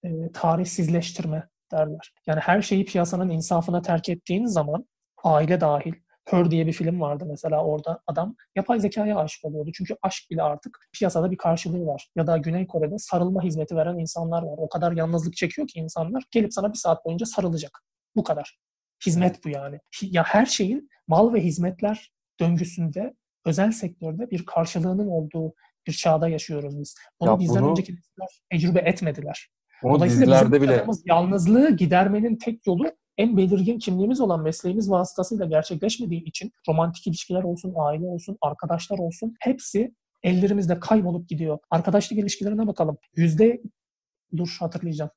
[0.04, 2.12] E, tarihsizleştirme derler.
[2.26, 4.86] Yani her şeyi piyasanın insafına terk ettiğin zaman
[5.24, 5.92] aile dahil
[6.24, 9.70] Her diye bir film vardı mesela orada adam yapay zekaya aşık oluyordu.
[9.74, 12.08] Çünkü aşk bile artık piyasada bir karşılığı var.
[12.16, 14.54] Ya da Güney Kore'de sarılma hizmeti veren insanlar var.
[14.58, 17.84] O kadar yalnızlık çekiyor ki insanlar gelip sana bir saat boyunca sarılacak.
[18.16, 18.58] Bu kadar.
[19.06, 19.78] Hizmet bu yani.
[20.02, 23.14] Ya her şeyin mal ve hizmetler döngüsünde
[23.44, 25.54] özel sektörde bir karşılığının olduğu
[25.86, 26.94] bir çağda yaşıyoruz biz.
[27.20, 29.48] Bunu ya bizden bunu, önceki nesiller tecrübe etmediler.
[29.82, 30.84] Dolayısıyla bizim bile...
[31.04, 37.74] yalnızlığı gidermenin tek yolu en belirgin kimliğimiz olan mesleğimiz vasıtasıyla gerçekleşmediği için romantik ilişkiler olsun,
[37.76, 41.58] aile olsun, arkadaşlar olsun hepsi ellerimizde kaybolup gidiyor.
[41.70, 42.98] Arkadaşlık ilişkilerine bakalım.
[43.16, 43.62] Yüzde
[44.36, 45.10] dur hatırlayacağım.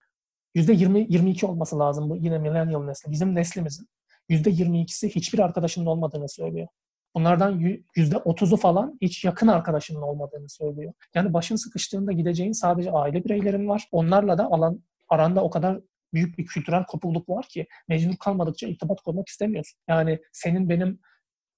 [0.55, 3.12] Yüzde 20-22 olması lazım bu yine millennial nesli.
[3.12, 3.88] Bizim neslimizin
[4.30, 6.68] yüzde 22'si hiçbir arkadaşının olmadığını söylüyor.
[7.16, 7.62] Bunlardan
[7.95, 10.93] yüzde otuzu falan hiç yakın arkadaşının olmadığını söylüyor.
[11.16, 13.88] Yani başın sıkıştığında gideceğin sadece aile bireylerin var.
[13.91, 15.80] Onlarla da alan aranda o kadar
[16.14, 19.80] büyük bir kültürel kopukluk var ki mecbur kalmadıkça irtibat kurmak istemiyorsun.
[19.88, 20.99] Yani senin benim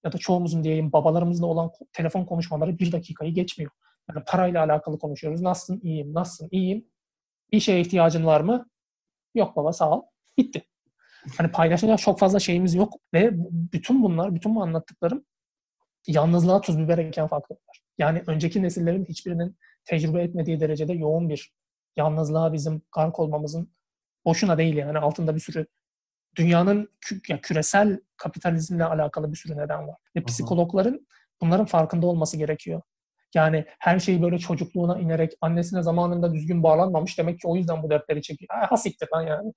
[0.05, 3.71] ya da çoğumuzun diyeyim babalarımızla olan telefon konuşmaları bir dakikayı geçmiyor.
[4.09, 5.41] Yani parayla alakalı konuşuyoruz.
[5.41, 5.79] Nasılsın?
[5.83, 6.13] İyiyim.
[6.13, 6.49] Nasılsın?
[6.51, 6.85] İyiyim.
[7.51, 8.69] Bir şeye ihtiyacın var mı?
[9.35, 10.01] Yok baba sağ ol.
[10.37, 10.63] Bitti.
[11.37, 13.29] Hani paylaşacak çok fazla şeyimiz yok ve
[13.73, 15.25] bütün bunlar, bütün bu anlattıklarım
[16.07, 17.83] yalnızlığa tuz biber eken faktörler.
[17.97, 21.53] Yani önceki nesillerin hiçbirinin tecrübe etmediği derecede yoğun bir
[21.97, 23.73] yalnızlığa bizim gark olmamızın
[24.25, 25.65] boşuna değil yani altında bir sürü
[26.35, 29.95] dünyanın kü- yani küresel kapitalizmle alakalı bir sürü neden var.
[30.15, 31.07] Ve psikologların
[31.41, 32.81] bunların farkında olması gerekiyor.
[33.35, 37.89] Yani her şeyi böyle çocukluğuna inerek annesine zamanında düzgün bağlanmamış demek ki o yüzden bu
[37.89, 38.49] dertleri çekiyor.
[38.69, 39.53] Ha siktir lan yani.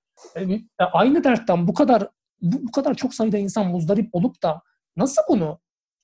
[0.81, 2.07] E, aynı dertten bu kadar
[2.41, 4.61] bu, bu kadar çok sayıda insan muzdarip olup da
[4.95, 5.59] nasıl bunu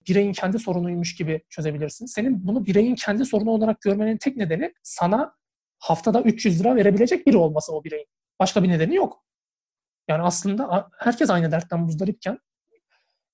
[0.08, 2.06] bireyin kendi sorunuymuş gibi çözebilirsin?
[2.06, 5.36] Senin bunu bireyin kendi sorunu olarak görmenin tek nedeni sana
[5.80, 8.08] haftada 300 lira verebilecek biri olması o bireyin.
[8.40, 9.24] Başka bir nedeni yok.
[10.08, 12.40] Yani aslında herkes aynı dertten muzdaripken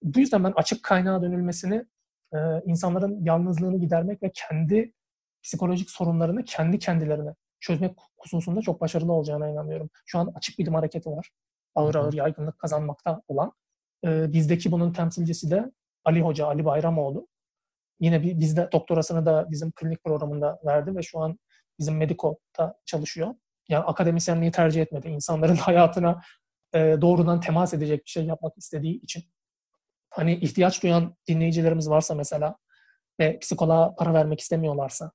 [0.03, 1.85] bu yüzden ben açık kaynağa dönülmesini
[2.33, 4.93] e, insanların yalnızlığını gidermek ve kendi
[5.43, 9.89] psikolojik sorunlarını kendi kendilerine çözmek hususunda çok başarılı olacağına inanıyorum.
[10.05, 11.29] Şu an açık bilim hareketi var.
[11.75, 13.53] Ağır ağır yaygınlık kazanmakta olan.
[14.05, 15.71] E, bizdeki bunun temsilcisi de
[16.05, 17.27] Ali Hoca, Ali Bayramoğlu.
[17.99, 21.39] Yine bizde doktorasını da bizim klinik programında verdi ve şu an
[21.79, 23.35] bizim Mediko'da çalışıyor.
[23.69, 25.07] Yani akademisyenliği tercih etmedi.
[25.07, 26.21] İnsanların hayatına
[26.73, 29.23] e, doğrudan temas edecek bir şey yapmak istediği için
[30.09, 32.55] hani ihtiyaç duyan dinleyicilerimiz varsa mesela
[33.19, 35.11] ve psikoloğa para vermek istemiyorlarsa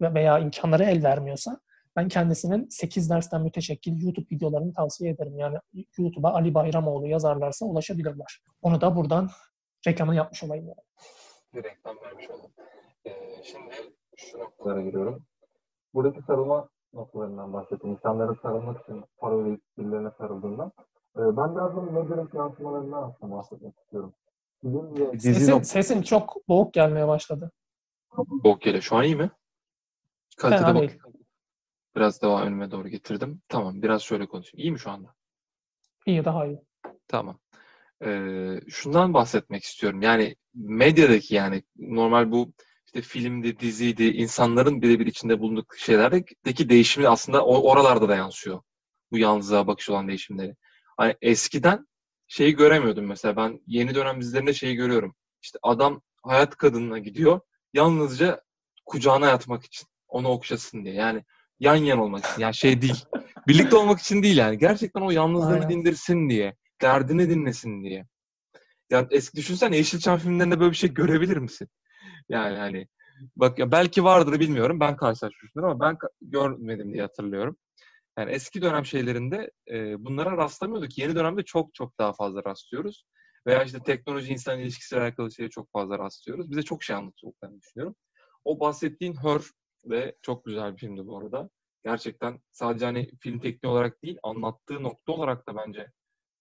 [0.00, 1.60] veya imkanları el vermiyorsa
[1.96, 5.38] ben kendisinin 8 dersten müteşekkil YouTube videolarını tavsiye ederim.
[5.38, 5.58] Yani
[5.98, 8.40] YouTube'a Ali Bayramoğlu yazarlarsa ulaşabilirler.
[8.62, 9.30] Onu da buradan
[9.86, 10.76] reklamını yapmış olayım yani.
[11.54, 12.50] Bir reklam vermiş oldum.
[13.06, 13.74] Ee, şimdi
[14.16, 15.26] şu noktalara giriyorum.
[15.94, 17.90] Buradaki sarılma noktalarından bahsettim.
[17.90, 20.72] İnsanların sarılmak için para ödeyip birilerine sarıldığından.
[21.16, 24.14] Ee, ben biraz da medyanın yansımalarından aslında bahsetmek istiyorum.
[25.18, 27.50] Sesin, sesin çok boğuk gelmeye başladı.
[28.44, 28.82] Boğuk geliyor.
[28.82, 29.30] Şu an iyi mi?
[30.36, 30.80] Kalitede bak.
[30.80, 31.00] Değil.
[31.96, 33.42] Biraz daha önüme doğru getirdim.
[33.48, 33.82] Tamam.
[33.82, 34.62] Biraz şöyle konuşayım.
[34.62, 35.14] İyi mi şu anda?
[36.06, 36.60] İyi, daha iyi.
[37.08, 37.38] Tamam.
[38.04, 40.02] Ee, şundan bahsetmek istiyorum.
[40.02, 42.52] Yani medyadaki yani normal bu
[42.86, 48.60] işte filmdi, diziydi, insanların birebir içinde bulundukları şeylerdeki değişimi aslında oralarda da yansıyor.
[49.10, 50.56] Bu yalnızlığa bakış olan değişimleri.
[50.96, 51.86] Hani eskiden
[52.28, 53.36] şeyi göremiyordum mesela.
[53.36, 55.14] Ben yeni dönem dizilerinde şeyi görüyorum.
[55.42, 57.40] İşte adam hayat kadınına gidiyor.
[57.74, 58.40] Yalnızca
[58.86, 59.88] kucağına yatmak için.
[60.08, 60.94] Onu okşasın diye.
[60.94, 61.24] Yani
[61.60, 62.42] yan yan olmak için.
[62.42, 63.04] Yani şey değil.
[63.48, 64.58] Birlikte olmak için değil yani.
[64.58, 65.70] Gerçekten o yalnızlığını Aynen.
[65.70, 66.56] dindirsin diye.
[66.82, 68.06] Derdini dinlesin diye.
[68.90, 71.68] Yani eski düşünsen Yeşilçam filmlerinde böyle bir şey görebilir misin?
[72.28, 72.88] Yani hani
[73.36, 74.80] bak ya belki vardır bilmiyorum.
[74.80, 77.56] Ben karşılaşmıştım ama ben görmedim diye hatırlıyorum.
[78.18, 80.98] Yani eski dönem şeylerinde e, bunlara rastlamıyorduk.
[80.98, 83.06] Yeni dönemde çok çok daha fazla rastlıyoruz.
[83.46, 86.50] Veya işte teknoloji insan ilişkisiyle alakalı şeye çok fazla rastlıyoruz.
[86.50, 87.96] Bize çok şey anlatacaklarını düşünüyorum.
[88.44, 89.42] O bahsettiğin Her
[89.84, 91.50] ve çok güzel bir filmdi bu arada.
[91.84, 95.90] Gerçekten sadece hani film tekniği olarak değil, anlattığı nokta olarak da bence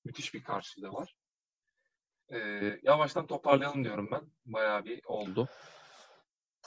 [0.06, 1.16] müthiş bir karşılığı var.
[2.34, 4.22] Ee, yavaştan toparlayalım diyorum ben.
[4.45, 5.47] Bayağı bir oldu.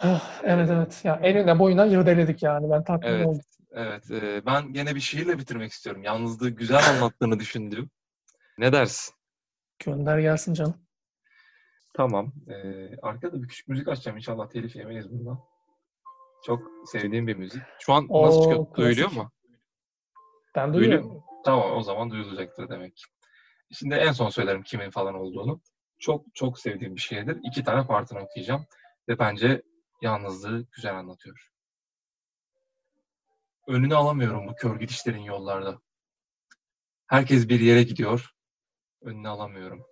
[0.01, 1.01] Ah, evet evet.
[1.05, 2.71] Ya enine boyuna yırdeledik yani.
[2.71, 3.27] Ben tatmin evet.
[3.27, 3.41] oldum.
[3.73, 6.03] Evet, e, ben gene bir şiirle bitirmek istiyorum.
[6.03, 7.91] Yalnızlığı güzel anlattığını düşündüğüm.
[8.59, 9.15] Ne dersin?
[9.79, 10.75] Gönder gelsin canım.
[11.95, 12.33] Tamam.
[12.49, 12.57] E,
[13.03, 14.17] arkada bir küçük müzik açacağım.
[14.17, 15.41] İnşallah telif yemeyiz bundan.
[16.47, 17.63] Çok sevdiğim bir müzik.
[17.79, 18.67] Şu an Oo, nasıl çıkıyor?
[18.67, 18.77] Klasik.
[18.77, 19.31] Duyuluyor mu?
[20.55, 21.05] Ben duyuyorum.
[21.05, 23.05] Duyuluyor Tamam o zaman duyulacaktır demek.
[23.73, 25.61] Şimdi en son söylerim kimin falan olduğunu.
[25.99, 27.39] Çok çok sevdiğim bir şeydir.
[27.45, 28.67] İki tane partını okuyacağım.
[29.09, 29.63] Ve bence
[30.03, 31.51] yalnızlığı güzel anlatıyor.
[33.67, 35.79] Önünü alamıyorum bu kör gidişlerin yollarda.
[37.07, 38.31] Herkes bir yere gidiyor.
[39.03, 39.87] Önünü alamıyorum.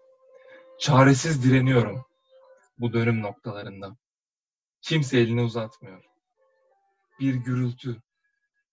[0.80, 2.06] Çaresiz direniyorum
[2.78, 3.96] bu dönüm noktalarında.
[4.82, 6.04] Kimse elini uzatmıyor.
[7.20, 8.02] Bir gürültü,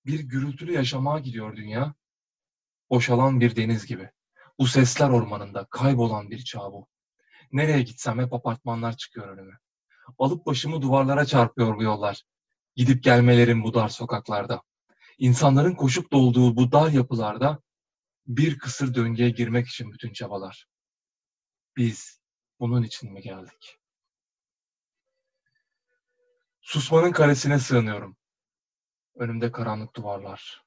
[0.06, 1.94] bir gürültülü yaşamaya gidiyor dünya.
[2.90, 4.12] Boşalan bir deniz gibi.
[4.60, 6.88] Bu sesler ormanında kaybolan bir çağ bu.
[7.52, 9.60] Nereye gitsem hep apartmanlar çıkıyor önüme.
[10.20, 12.24] Alıp başımı duvarlara çarpıyor bu yollar.
[12.76, 14.62] Gidip gelmelerim bu dar sokaklarda.
[15.18, 17.60] İnsanların koşup dolduğu bu dar yapılarda
[18.28, 20.66] bir kısır döngüye girmek için bütün çabalar.
[21.78, 22.20] Biz
[22.60, 23.80] bunun için mi geldik?
[26.62, 28.18] Susmanın karesine sığınıyorum.
[29.16, 30.64] Önümde karanlık duvarlar.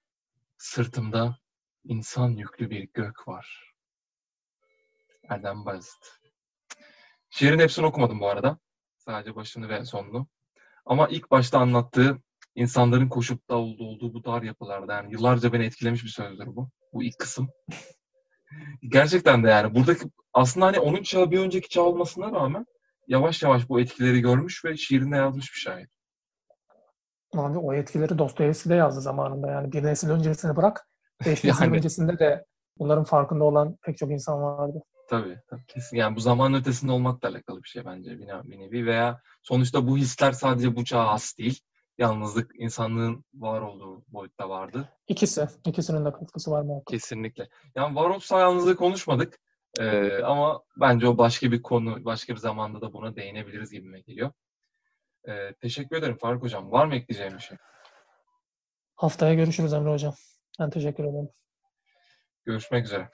[0.58, 1.38] Sırtımda
[1.84, 3.75] insan yüklü bir gök var.
[5.28, 6.04] Erdem Bayezid.
[7.30, 8.58] Şiirin hepsini okumadım bu arada.
[8.96, 10.26] Sadece başını ve sonunu.
[10.86, 12.18] Ama ilk başta anlattığı
[12.54, 16.70] insanların koşup da olduğu bu dar yapılarda yani yıllarca beni etkilemiş bir sözdür bu.
[16.92, 17.48] Bu ilk kısım.
[18.82, 22.66] Gerçekten de yani buradaki aslında hani onun çağı bir önceki çağ olmasına rağmen
[23.08, 25.88] yavaş yavaş bu etkileri görmüş ve şiirinde yazmış bir şair.
[27.34, 29.50] Abi o etkileri Dostoyevski de yazdı zamanında.
[29.50, 30.88] Yani bir nesil öncesini bırak.
[31.26, 32.44] Beş nesil yani, öncesinde de
[32.78, 34.82] bunların farkında olan pek çok insan vardı.
[35.08, 35.96] Tabii, tabii kesin.
[35.96, 40.32] Yani bu zaman ötesinde olmakla alakalı bir şey bence bir nevi veya sonuçta bu hisler
[40.32, 41.60] sadece bu çağa has değil.
[41.98, 44.88] Yalnızlık insanlığın var olduğu boyutta vardı.
[45.08, 45.48] İkisi.
[45.66, 46.82] ikisinin de katkısı var mı?
[46.90, 47.48] Kesinlikle.
[47.74, 49.38] Yani varoluşsal yalnızlığı konuşmadık.
[49.80, 54.32] Ee, ama bence o başka bir konu, başka bir zamanda da buna değinebiliriz gibime geliyor.
[55.28, 56.72] Ee, teşekkür ederim Faruk Hocam.
[56.72, 57.56] Var mı ekleyeceğim bir şey?
[58.96, 60.14] Haftaya görüşürüz Emre Hocam.
[60.60, 61.28] Ben teşekkür ederim.
[62.44, 63.08] Görüşmek üzere.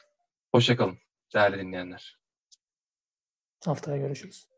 [0.52, 0.98] Hoşçakalın
[1.34, 2.18] değerli dinleyenler.
[3.64, 4.51] Haftaya görüşürüz.